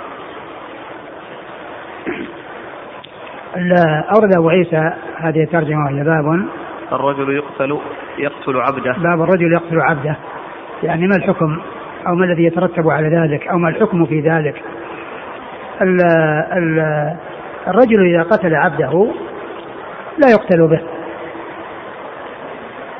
[4.14, 6.46] أورد أبو عيسى هذه الترجمة وهي باب.
[6.92, 7.78] الرجل يقتل
[8.18, 8.92] يقتل عبده.
[8.92, 10.16] باب الرجل يقتل عبده.
[10.82, 11.61] يعني ما الحكم؟
[12.07, 14.62] أو ما الذي يترتب على ذلك؟ أو ما الحكم في ذلك؟
[15.82, 15.96] ال
[16.53, 16.80] ال
[17.68, 19.07] الرجل إذا قتل عبده
[20.18, 20.80] لا يقتل به.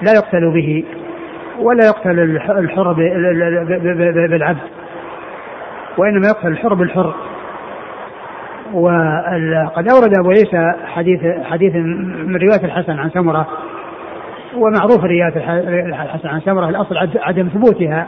[0.03, 0.85] لا يقتل به
[1.59, 4.59] ولا يقتل الحر بالعبد.
[5.99, 7.15] وإنما يقتل الحر بالحر.
[8.75, 13.49] وقد أورد أبو عيسى حديث حديث من رواية الحسن عن سمرة
[14.57, 15.33] ومعروف رواية
[15.89, 18.07] الحسن عن سمرة الأصل عدم ثبوتها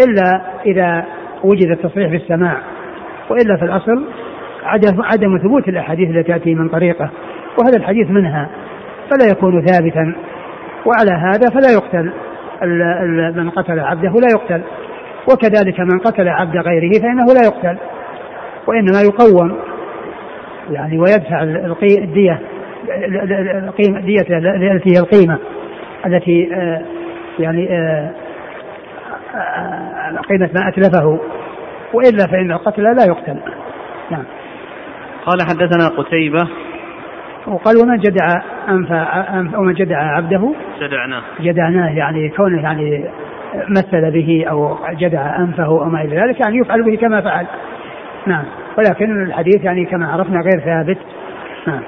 [0.00, 1.04] إلا إذا
[1.44, 2.56] وجد التصريح بالسماع
[3.30, 4.04] وإلا في الأصل
[4.64, 7.10] عدم عدم ثبوت الأحاديث التي تأتي من طريقة
[7.58, 8.48] وهذا الحديث منها
[9.10, 10.14] فلا يكون ثابتا
[10.86, 12.12] وعلى هذا فلا يقتل
[13.36, 14.62] من قتل عبده لا يقتل
[15.32, 17.78] وكذلك من قتل عبد غيره فإنه لا يقتل
[18.66, 19.58] وإنما يقوم
[20.70, 22.40] يعني ويدفع الدية
[23.68, 24.20] القيمة الدية
[24.72, 25.38] التي هي القيمة
[26.06, 26.82] التي آه،
[27.38, 28.10] يعني آه،
[29.34, 31.20] آه، قيمة ما أتلفه.
[31.94, 33.40] وإلا فإن القتل لا يقتل.
[34.10, 34.24] نعم.
[35.26, 36.48] قال حدثنا قتيبة.
[37.46, 38.26] وقال ومن جدع
[38.68, 41.22] أنف ومن جدع عبده؟ جدعناه.
[41.40, 43.04] جدعناه يعني كونه يعني
[43.68, 47.46] مثل به أو جدع أنفه أو ما إلى ذلك يعني يفعل به كما فعل.
[48.26, 48.44] نعم.
[48.78, 50.98] ولكن الحديث يعني كما عرفنا غير ثابت
[51.66, 51.82] نعم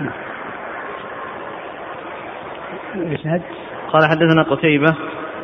[0.00, 0.12] نعم
[2.94, 3.42] الاسناد
[3.92, 4.96] قال حدثنا قتيبة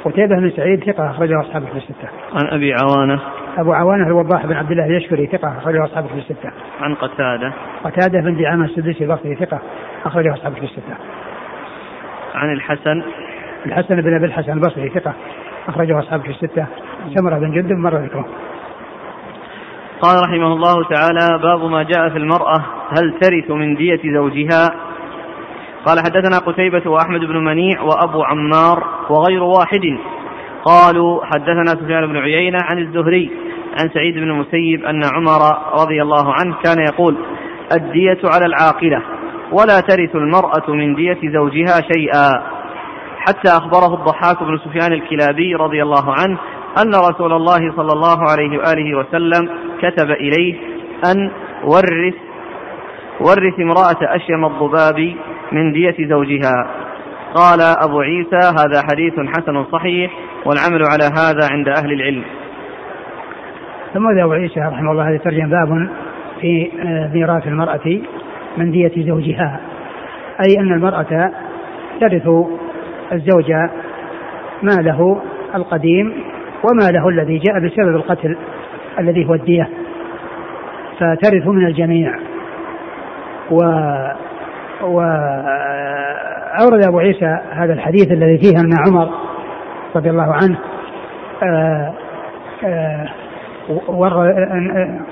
[0.04, 2.08] قتيبة بن سعيد ثقة أخرجه أصحابه في الستة.
[2.32, 3.20] عن أبي عوانة.
[3.58, 6.50] أبو عوانة الوضاح بن عبد الله اليشكري ثقة أخرجه أصحابه في الستة.
[6.80, 7.52] عن قتادة.
[7.84, 9.58] قتادة بن دعامة السدوسي البصري ثقة
[10.04, 10.94] أخرجه أصحابه في الستة.
[12.34, 13.02] عن الحسن.
[13.66, 15.14] الحسن بن أبي الحسن البصري ثقة
[15.68, 16.66] أخرجه أصحابه في الستة.
[17.14, 18.26] سمرة بن جندب مر ذكره.
[20.03, 22.64] قال رحمه الله تعالى باب ما جاء في المرأة
[22.98, 24.68] هل ترث من دية زوجها؟
[25.86, 29.98] قال حدثنا قتيبة وأحمد بن منيع وأبو عمار وغير واحد.
[30.64, 33.30] قالوا حدثنا سفيان بن عيينة عن الزهري
[33.80, 35.40] عن سعيد بن المسيب أن عمر
[35.82, 37.16] رضي الله عنه كان يقول
[37.76, 39.03] الدية على العاقلة
[39.53, 42.42] ولا ترث المرأة من دية زوجها شيئا.
[43.18, 46.38] حتى أخبره الضحاك بن سفيان الكلابي رضي الله عنه
[46.82, 50.54] أن رسول الله صلى الله عليه وآله وسلم كتب إليه
[51.12, 51.30] أن
[51.64, 52.14] ورث
[53.20, 55.14] ورث امرأة أشيم الضباب
[55.52, 56.66] من دية زوجها.
[57.34, 60.12] قال أبو عيسى هذا حديث حسن صحيح
[60.46, 62.22] والعمل على هذا عند أهل العلم.
[63.94, 65.88] ثم أبو عيسى رحمه الله هذا ترجم باب
[66.40, 68.00] في آه، ميراث المرأة
[68.56, 69.60] من دية زوجها.
[70.46, 71.32] أي أن المرأة
[72.00, 72.28] ترث
[73.12, 73.52] الزوج
[74.62, 75.22] ماله
[75.54, 76.14] القديم
[76.64, 78.36] وماله الذي جاء بسبب القتل.
[78.99, 79.68] الذي هو الدية.
[80.99, 82.18] فترث من الجميع.
[83.51, 83.57] و
[84.82, 85.12] وأورد
[86.88, 89.11] أبو عيسى هذا الحديث الذي فيه أن عمر
[89.97, 90.59] رضي الله عنه
[91.43, 91.93] آآ
[92.64, 93.09] آآ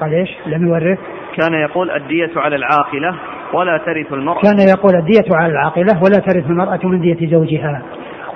[0.00, 0.98] قال إيش؟ لم يورث.
[1.36, 3.14] كان يقول الدية على العاقلة
[3.54, 4.40] ولا ترث المرأة.
[4.40, 7.82] كان يقول الدية على العاقلة ولا ترث المرأة من دية زوجها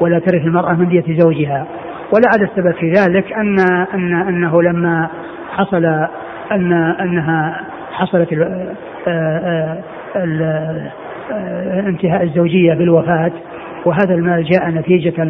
[0.01, 1.67] ولا ترث المرأة من دية زوجها.
[2.13, 3.61] ولعل السبب في ذلك أن
[3.95, 5.09] أن أنه لما
[5.51, 5.85] حصل
[6.53, 7.61] أن أنها
[7.93, 8.29] حصلت
[11.87, 13.33] انتهاء الزوجية بالوفاة
[13.85, 15.25] وهذا المال جاء نتيجة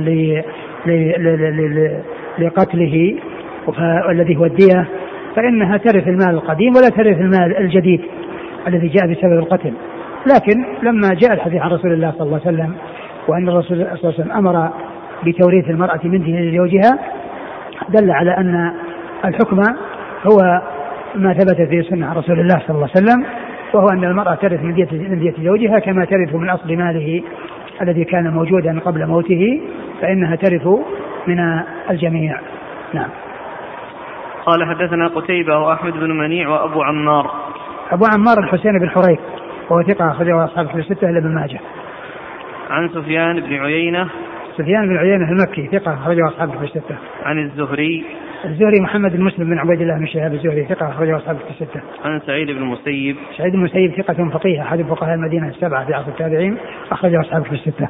[2.39, 3.17] لقتله
[4.11, 4.87] الذي هو الدية
[5.37, 8.01] فإنها ترث المال القديم ولا ترث المال الجديد
[8.67, 9.73] الذي جاء بسبب القتل.
[10.27, 12.75] لكن لما جاء الحديث عن رسول الله صلى الله عليه وسلم
[13.29, 14.71] وأن الرسول صلى الله عليه وسلم أمر
[15.25, 16.99] بتوريث المرأة من دين زوجها
[17.89, 18.73] دل على أن
[19.25, 19.61] الحكم
[20.27, 20.63] هو
[21.15, 23.25] ما ثبت في سنة رسول الله صلى الله عليه وسلم
[23.75, 27.23] وهو أن المرأة ترث من دية من دية زوجها كما ترث من أصل ماله
[27.83, 29.61] الذي كان موجودا قبل موته
[30.01, 30.67] فإنها ترث
[31.27, 32.41] من الجميع.
[32.95, 33.09] نعم.
[34.47, 37.31] قال حدثنا قتيبة وأحمد بن منيع وأبو عمار.
[37.93, 39.19] أبو عمار الحسين بن حريث
[39.71, 41.61] وهو ثقة أخرجه أصحاب في الستة إلا ابن ماجه.
[42.71, 44.09] عن سفيان بن عيينة
[44.59, 48.05] سفيان بن عيينة المكي ثقة أخرجه أصحاب في الستة عن الزهري
[48.45, 51.81] الزهري محمد بن مسلم بن عبيد الله بن شهاب الزهري ثقة أخرجه أصحاب في الستة.
[52.05, 56.09] عن سعيد بن المسيب سعيد بن المسيب ثقة فقيه أحد فقهاء المدينة السبعة في عصر
[56.09, 56.57] التابعين
[56.91, 57.89] أخرجه أصحاب في الستة.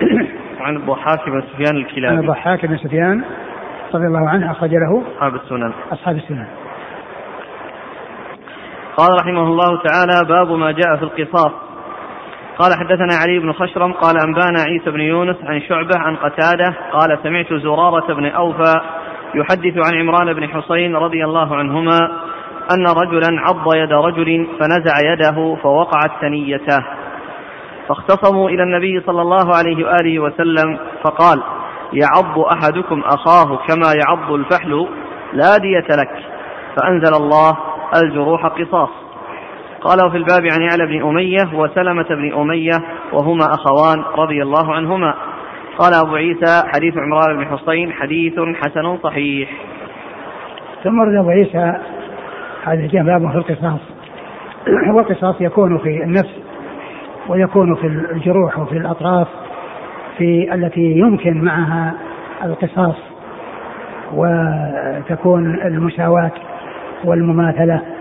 [0.60, 2.16] عن الضحاك بن سفيان الكلابي.
[2.16, 3.24] عن الضحاك بن سفيان
[3.94, 5.72] رضي الله عنه أخرج له أصحاب السنن.
[5.92, 6.46] أصحاب السنن.
[8.96, 11.65] قال رحمه الله تعالى باب ما جاء في القصاص
[12.58, 17.18] قال حدثنا علي بن خشرم قال أنبانا عيسى بن يونس عن شعبة عن قتادة قال
[17.22, 18.74] سمعت زرارة بن أوفى
[19.34, 21.98] يحدث عن عمران بن حسين رضي الله عنهما
[22.74, 26.84] أن رجلا عض يد رجل فنزع يده فوقعت ثنيته.
[27.88, 31.42] فاختصموا إلى النبي صلى الله عليه وآله وسلم فقال
[31.92, 34.88] يعض أحدكم أخاه كما يعض الفحل
[35.32, 36.24] لا دية لك.
[36.76, 37.58] فأنزل الله
[38.02, 39.05] الجروح قصاص.
[39.86, 42.82] قال في الباب عن يعلى بن أمية وسلمة بن أمية
[43.12, 45.14] وهما أخوان رضي الله عنهما.
[45.78, 49.50] قال أبو عيسى حديث عمران بن حسين حديث حسن صحيح.
[50.84, 51.72] ثم رد أبو عيسى
[52.64, 53.80] هذا جاء باب في القصاص.
[54.94, 56.34] والقصاص يكون في النفس
[57.28, 59.28] ويكون في الجروح وفي الأطراف
[60.18, 61.94] في التي يمكن معها
[62.44, 62.96] القصاص
[64.12, 66.32] وتكون المساواة
[67.04, 67.95] والمماثلة.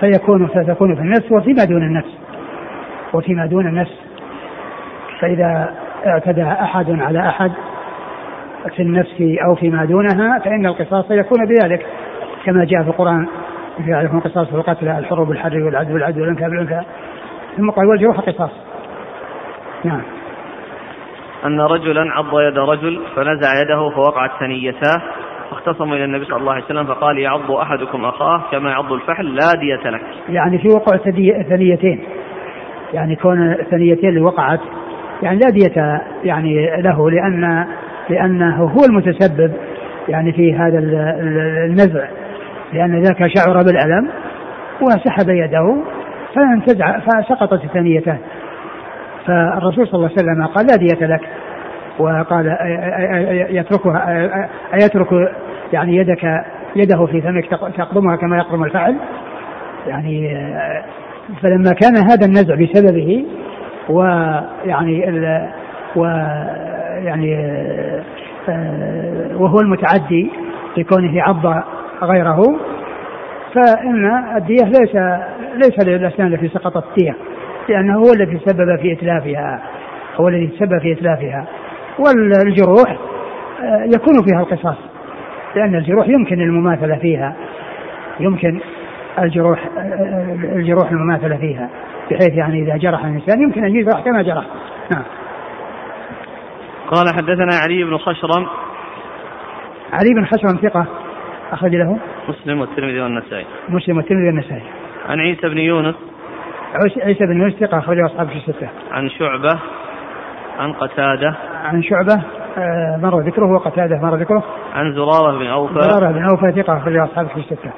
[0.00, 2.18] فيكون فتكون في النفس وفيما دون النفس.
[3.14, 4.00] وفيما دون النفس.
[5.20, 5.74] فإذا
[6.06, 7.52] اعتدى أحد على أحد
[8.76, 11.86] في النفس أو فيما دونها فإن القصاص يكون بذلك.
[12.44, 13.26] كما جاء في القرآن
[13.84, 16.82] في عليكم قصاص في القتل الحر بالحر والعدل بالعدل والأنثى بالأنثى
[17.56, 18.50] ثم قال والجروح قصاص
[19.84, 20.02] نعم.
[21.46, 25.02] أن رجلا عض يد رجل فنزع يده فوقعت ثنيتاه.
[25.66, 29.52] فاختصموا إلى النبي صلى الله عليه وسلم فقال يعض احدكم اخاه كما يعض الفحل لا
[29.60, 30.00] دية لك.
[30.28, 30.96] يعني في وقوع
[31.48, 32.00] ثنيتين
[32.92, 34.60] يعني كون الثنيتين اللي وقعت
[35.22, 37.66] يعني لا دية يعني له لأن
[38.10, 39.52] لأنه هو المتسبب
[40.08, 40.78] يعني في هذا
[41.64, 42.08] النزع
[42.72, 44.08] لأن ذاك شعر بالالم
[44.82, 45.76] وسحب يده
[46.34, 48.18] فانتزع فسقطت الثنيتان
[49.26, 51.20] فالرسول صلى الله عليه وسلم قال لا دية لك
[51.98, 52.56] وقال
[53.50, 55.08] يتركها أيترك
[55.72, 56.44] يعني يدك
[56.76, 57.46] يده في فمك
[57.76, 58.96] تقضمها كما يقضم الفعل.
[59.86, 60.36] يعني
[61.42, 63.24] فلما كان هذا النزع بسببه
[63.88, 65.20] ويعني
[65.96, 66.04] و
[67.04, 67.36] يعني
[69.34, 70.30] وهو المتعدي
[70.76, 71.62] لكونه عض
[72.02, 72.42] غيره
[73.54, 74.96] فإن الدية ليس
[75.54, 77.16] ليس للأسنان التي سقطت الدية
[77.68, 79.62] لأنه هو الذي سبب في إتلافها
[80.16, 81.46] هو الذي تسبب في إتلافها.
[81.98, 82.96] والجروح
[83.62, 84.76] آه، يكون فيها القصاص.
[85.56, 87.36] لأن الجروح يمكن المماثلة فيها.
[88.20, 88.60] يمكن
[89.18, 89.68] الجروح
[90.42, 91.70] الجروح المماثلة فيها.
[92.10, 94.44] بحيث يعني إذا جرح الإنسان يمكن أن يجرح كما جرح.
[94.92, 95.04] نعم.
[96.90, 98.46] قال حدثنا علي بن خشرم.
[99.92, 100.86] علي بن حسن ثقة
[101.52, 101.98] أخرج له؟
[102.28, 103.46] مسلم والترمذي والنسائي.
[103.68, 104.62] مسلم والترمذي والنسائي.
[105.08, 105.94] عن عيسى بن يونس.
[107.02, 108.68] عيسى بن يونس ثقة أخرجه أصحاب في الستة.
[108.90, 109.58] عن شعبة
[110.58, 111.34] عن قتادة.
[111.64, 112.22] عن شعبة
[113.02, 114.42] مر ذكره وقتادة مر ذكره.
[114.74, 115.74] عن زرارة بن أوفى.
[115.74, 117.70] زرارة بن أوفى ثقة أخرجه أصحاب في الستة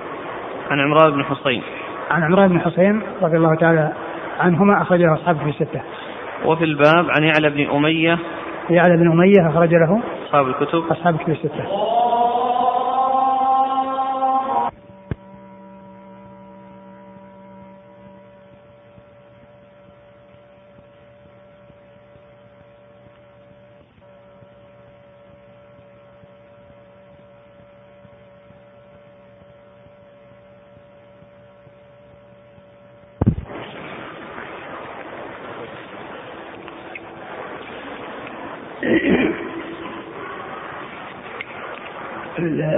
[0.70, 1.62] عن عمران بن حصين.
[2.11, 3.93] عن عمران بن حصين رضي الله تعالى
[4.41, 5.81] عنهما أخرجه أصحاب في الستة
[6.45, 8.18] وفي الباب عن يعلى بن أمية.
[8.70, 10.83] يعلى بن أمية أخرج له أصحاب الكتب.
[10.91, 11.64] أصحاب الكتب الستة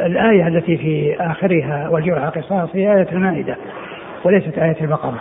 [0.06, 3.56] الآية التي في آخرها والجرح قصاص هي آية المائدة
[4.24, 5.20] وليست آية البقرة.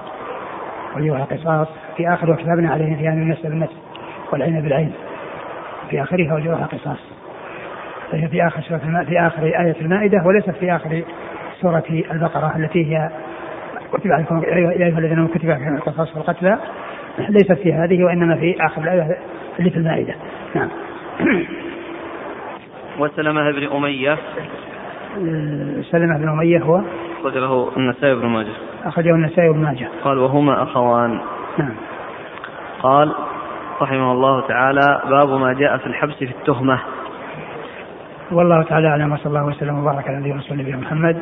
[0.96, 1.68] والجرح قصاص
[1.98, 3.74] في آخر وكتبنا عليهم في أن النفس بالنفس
[4.32, 4.92] والعين بالعين.
[5.90, 7.00] في آخرها والجرح قصاص
[8.12, 11.02] فهي في آخر سورة في آخر آية المائدة وليست في آخر
[11.62, 13.10] سورة البقرة التي هي
[13.94, 16.58] كتب عليكم يا أيها الذين كتب عليكم القصاص والقتلى.
[17.30, 19.18] ليست في هذه وإنما في آخر الآية
[19.60, 20.16] اللي في المائدة.
[20.56, 20.70] نعم.
[23.00, 24.18] وسلمة بن أمية.
[25.91, 26.82] سلمة بن أمية هو؟
[27.20, 28.54] أخرجه النسائي بن ماجه.
[28.86, 29.89] أخرجه النسائي بن ماجه.
[30.04, 31.20] قال وهما أخوان.
[31.58, 31.76] نعم.
[32.80, 33.16] قال
[33.82, 36.80] رحمه الله تعالى باب ما جاء في الحبس في التهمة.
[38.32, 41.18] والله تعالى أعلم وصلى الله وسلم وبارك على نبينا ورسول نبينا محمد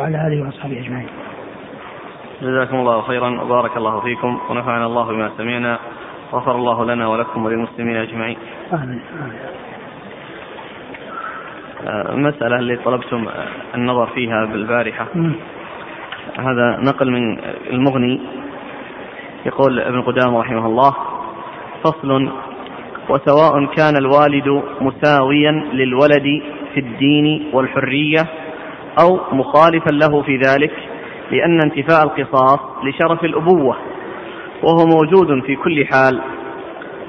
[0.00, 1.08] وعلى آله وأصحابه أجمعين.
[2.42, 5.78] جزاكم الله خيرا وبارك الله فيكم ونفعنا الله بما سمعنا
[6.32, 8.36] غفر الله لنا ولكم وللمسلمين أجمعين.
[8.72, 9.40] آمين آمين.
[12.10, 13.26] المسألة اللي طلبتم
[13.74, 15.06] النظر فيها بالبارحة.
[16.38, 17.38] هذا نقل من
[17.70, 18.20] المغني
[19.46, 20.94] يقول ابن قدامة رحمه الله
[21.84, 22.32] فصل
[23.08, 26.42] وسواء كان الوالد مساويا للولد
[26.74, 28.20] في الدين والحرية
[29.00, 30.72] أو مخالفا له في ذلك
[31.30, 33.76] لأن انتفاء القصاص لشرف الأبوة
[34.62, 36.20] وهو موجود في كل حال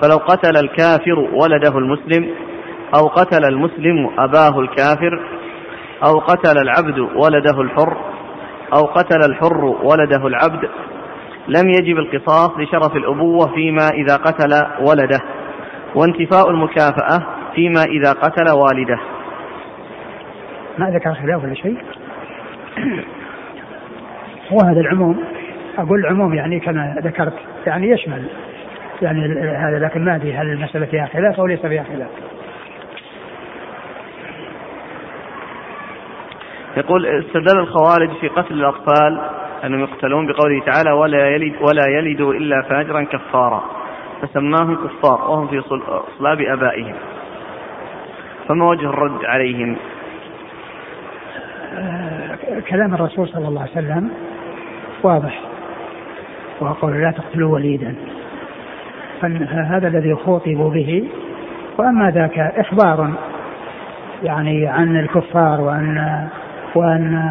[0.04, 2.30] فلو قتل الكافر ولده المسلم
[2.96, 5.20] أو قتل المسلم أباه الكافر
[6.04, 7.98] أو قتل العبد ولده الحر
[8.74, 10.70] أو قتل الحر ولده العبد
[11.48, 14.54] لم يجب القصاص لشرف الأبوة فيما إذا قتل
[14.90, 15.20] ولده
[15.96, 17.26] وانتفاء المكافأة
[17.56, 19.00] فيما إذا قتل والده.
[20.78, 21.78] ما ذكر خلاف ولا شيء؟
[24.52, 25.24] هو هذا العموم
[25.78, 27.34] أقول العموم يعني كما ذكرت
[27.68, 28.24] يعني يشمل.
[29.02, 32.10] يعني هذا لكن ما أدري هل المسألة فيها خلاف أو ليس فيها خلاف.
[36.78, 39.22] يقول استدل الخوارج في قتل الأطفال
[39.64, 43.64] أنهم يقتلون بقوله تعالى ولا يلد ولا يلدوا إلا فاجرا كفارا.
[44.22, 45.62] فسماهم كفار وهم في
[46.20, 46.96] صلاب آبائهم.
[48.48, 49.76] فما وجه الرد عليهم؟
[51.74, 52.38] آه،
[52.70, 54.12] كلام الرسول صلى الله عليه وسلم
[55.04, 55.42] واضح
[56.60, 57.96] وقول لا تقتلوا وليدا.
[59.30, 61.04] فهذا الذي خوطبوا به
[61.78, 63.10] وأما ذاك إخبار
[64.24, 66.28] يعني عن الكفار وان
[66.76, 67.22] وأن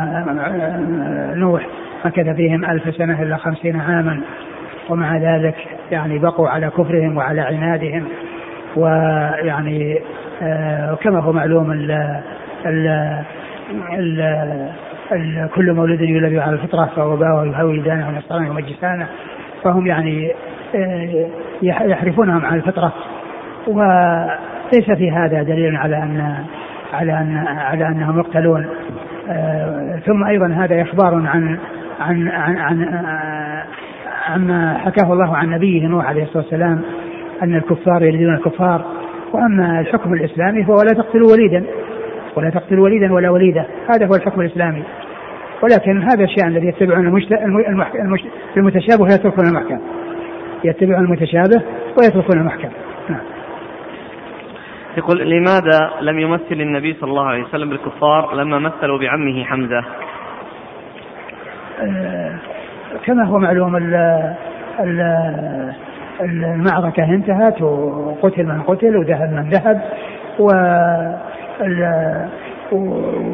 [1.36, 1.66] نوح
[2.04, 4.20] مكث فيهم ألف سنة إلا خمسين عاما
[4.88, 5.54] ومع ذلك
[5.90, 8.04] يعني بقوا على كفرهم وعلى عنادهم
[8.76, 10.00] ويعني
[10.42, 11.90] آه كما هو معلوم ال
[12.66, 12.86] ال
[13.92, 14.20] ال
[15.12, 19.06] ال كل مولود يولد على الفطرة فهو باوى يهودانه ونصرانه ومجسانه
[19.64, 20.32] فهم يعني
[20.74, 21.26] آه
[21.62, 22.92] يحرفونهم عن الفطرة.
[23.66, 26.34] وليس في هذا دليل على أن
[26.92, 28.66] على أن على أنهم يقتلون.
[29.28, 31.58] آه، ثم أيضا هذا إخبار عن
[32.00, 33.64] عن عن, عن آه،
[34.28, 36.82] عما حكاه الله عن نبيه نوح عليه الصلاة والسلام
[37.42, 38.84] أن الكفار يلدون الكفار.
[39.32, 41.64] وأما الحكم الإسلامي فهو لا تقتلوا وليدا.
[42.36, 43.66] ولا تقتلوا وليدا ولا وليدة.
[43.94, 44.82] هذا هو الحكم الإسلامي.
[45.62, 47.06] ولكن هذا الشيء الذي يتبعون
[48.56, 49.78] المتشابه ويتركون المحكم
[50.64, 51.62] يتبعون المتشابه
[51.98, 52.68] ويتركون المحكم.
[53.08, 53.20] نعم.
[54.96, 59.84] يقول لماذا لم يمثل النبي صلى الله عليه وسلم بالكفار لما مثلوا بعمه حمزة؟
[61.80, 62.38] آه،
[63.04, 63.76] كما هو معلوم
[66.20, 69.82] المعركة انتهت وقتل من قتل وذهب من ذهب
[70.38, 70.50] و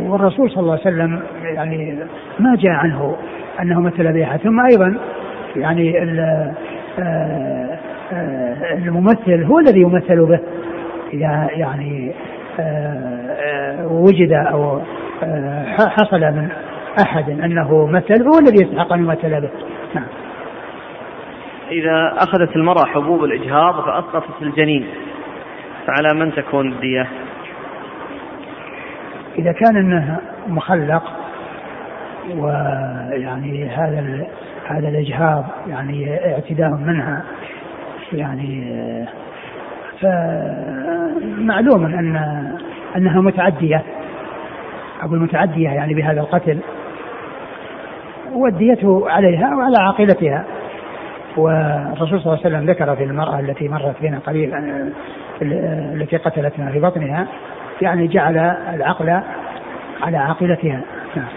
[0.09, 1.99] والرسول صلى الله عليه وسلم يعني
[2.39, 3.17] ما جاء عنه
[3.61, 4.37] أنه مثل بها.
[4.37, 4.99] ثم أيضا
[5.57, 6.03] يعني
[8.73, 10.41] الممثل هو الذي يمثل به.
[11.13, 12.13] يعني
[12.61, 14.81] آه، وجد أو
[15.77, 16.49] حصل من
[17.07, 19.51] أحد أنه مثل هو الذي يستحق أن يمثل به.
[19.95, 20.07] نعم.
[21.71, 24.87] إذا أخذت المرأة حبوب الإجهاض فأسقطت الجنين
[25.87, 27.07] فعلى من تكون الدية؟
[29.39, 31.03] إذا كان أنه مخلق
[32.37, 34.27] ويعني هذا
[34.69, 37.23] هذا الإجهاض يعني اعتداء منها
[38.13, 38.77] يعني
[40.01, 42.17] فمعلوم أن
[42.97, 43.83] أنها متعدية
[45.01, 46.59] أقول متعدية يعني بهذا القتل
[48.33, 50.45] والدية عليها وعلى عاقلتها
[51.37, 54.55] والرسول صلى الله عليه وسلم ذكر في المرأة التي مرت بنا قليل
[55.43, 57.27] التي قتلتنا في بطنها
[57.83, 58.37] يعني جعل
[58.75, 59.21] العقل
[60.03, 60.81] على عاقلتها
[61.17, 61.29] نعم.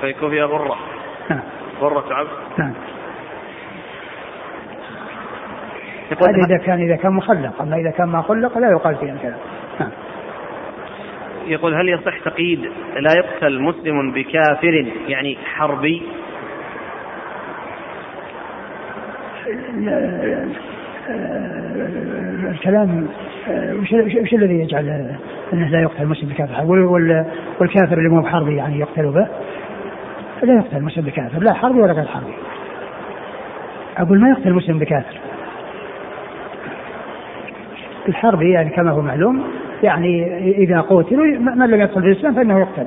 [0.00, 0.76] فيكون فيها غرة
[1.80, 2.74] غرة عبد؟ نعم.
[6.10, 7.62] هذا إذا كان إذا كان مخلق.
[7.62, 9.38] أما إذا كان ما خلق لا يقال فيه الكلام
[9.80, 9.90] نعم.
[11.46, 12.60] يقول هل يصح تقييد
[12.96, 16.02] لا يقتل مسلم بكافر يعني حربي؟
[22.50, 23.08] الكلام
[23.50, 25.16] وش, وش الذي يجعل
[25.52, 26.64] أنه لا يقتل المسلم بكافر؟
[27.60, 29.28] والكافر اللي مو بحربي يعني يقتل به؟
[30.42, 32.34] لا يقتل المسلم بكافر لا حربي ولا غير حربي
[33.96, 35.16] أقول ما يقتل المسلم بكافر؟
[38.08, 39.44] الحربي يعني كما هو معلوم
[39.82, 42.86] يعني إذا قتلوا من لم يدخل في الإسلام فإنه يقتل.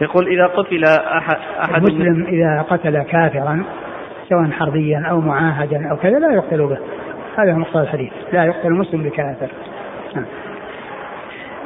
[0.00, 3.64] يقول إذا قتل أحد أحد المسلم إذا قتل كافرا
[4.28, 6.78] سواء حربيا أو معاهدا أو كذا لا يقتل به.
[7.38, 8.12] هذا هو مقتضى الحديث.
[8.32, 9.48] لا يقتل المسلم بكافر.
[10.14, 10.24] نعم.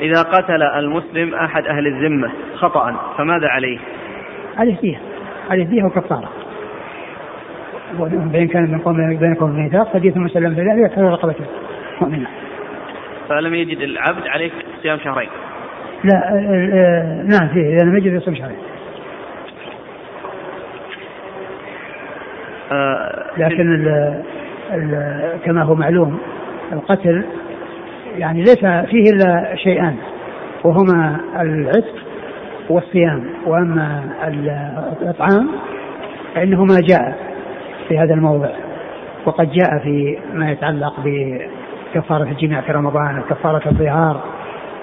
[0.01, 3.79] إذا قتل المسلم أحد أهل الذمة خطأ فماذا عليه؟
[4.57, 5.01] عليه فيها
[5.51, 6.29] عليه فيها وكفارة
[8.33, 11.45] بين كان من قوم بينكم ميثاق فدية مسلم في ذلك رقبته
[12.01, 12.27] مؤمنة
[13.29, 15.29] فلم يجد العبد عليك صيام شهرين.
[16.05, 18.57] لا آه، آه، نعم فيه اذا لم يجد يصوم شهرين.
[22.73, 23.89] آه، لكن ال
[24.73, 26.19] ال كما هو معلوم
[26.73, 27.25] القتل
[28.19, 29.95] يعني ليس فيه إلا شيئان
[30.65, 31.95] وهما العتق
[32.71, 34.05] والصيام وأما
[35.03, 35.49] الأطعام
[36.35, 37.15] فانه ما جاء
[37.89, 38.51] في هذا الموضع
[39.27, 44.21] وقد جاء في ما يتعلق بكفارة الجماع في رمضان وكفارة الظهار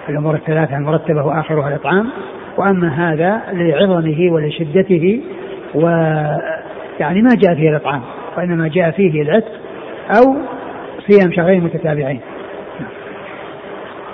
[0.10, 2.10] الأمور الثلاثة المرتبة وآخرها الإطعام
[2.58, 5.22] وأما هذا لعظمه ولشدته
[5.76, 5.88] و
[7.00, 8.02] يعني ما جاء فيه الإطعام
[8.38, 9.52] وإنما جاء فيه العتق
[10.18, 10.36] أو
[11.08, 12.20] صيام شهرين متتابعين.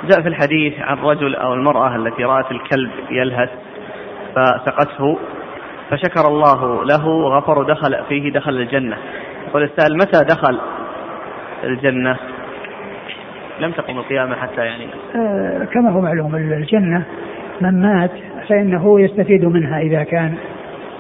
[0.04, 3.50] جاء في الحديث عن الرجل أو المرأة التي رأت الكلب يلهث
[4.36, 5.18] فسقته
[5.90, 8.98] فشكر الله له وغفر دخل فيه دخل الجنة.
[9.48, 10.60] يقول السائل متى دخل
[11.64, 12.18] الجنة؟
[13.60, 14.88] لم تقم القيامة حتى يعني.
[15.16, 17.04] آه كما هو معلوم الجنة
[17.62, 18.12] من مات
[18.50, 20.36] فإنه يستفيد منها إذا كان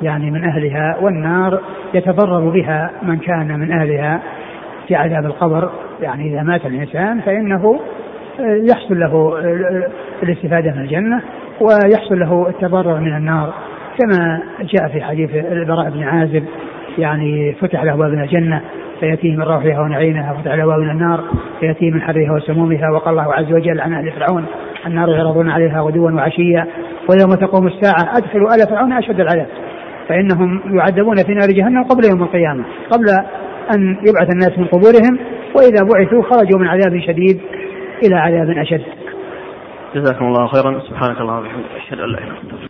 [0.02, 1.60] يعني من أهلها والنار
[1.94, 4.22] يتضرر بها من كان من أهلها
[4.88, 5.72] في عذاب القبر.
[6.02, 7.80] يعني إذا مات الإنسان فإنه
[8.40, 9.40] يحصل له
[10.24, 11.22] الاستفادة من الجنة
[11.62, 13.54] ويحصل له التضرر من النار
[13.98, 16.44] كما جاء في حديث البراء بن عازب
[16.98, 18.62] يعني فتح له باب الجنة
[19.00, 21.24] فيأتيه من روحها ونعيمها فتح له باب النار
[21.60, 24.46] فيأتيه من حرها وسمومها وقال الله عز وجل عن أهل فرعون
[24.88, 26.68] النار يعرضون عليها غدوا وعشيا
[27.10, 29.48] ويوم تقوم الساعة أدخلوا آل فرعون أشد العذاب
[30.10, 33.06] فإنهم يعذبون في نار جهنم قبل يوم القيامة قبل
[33.76, 35.20] أن يبعث الناس من قبورهم
[35.56, 37.40] وإذا بعثوا خرجوا من عذاب شديد
[38.04, 38.84] إلى عذاب أشد.
[39.96, 40.80] جزاكم الله خيرا.
[40.80, 41.72] سبحانك اللهم وبحمدك.
[41.76, 42.58] أشهد أن لا إله إلا أنت.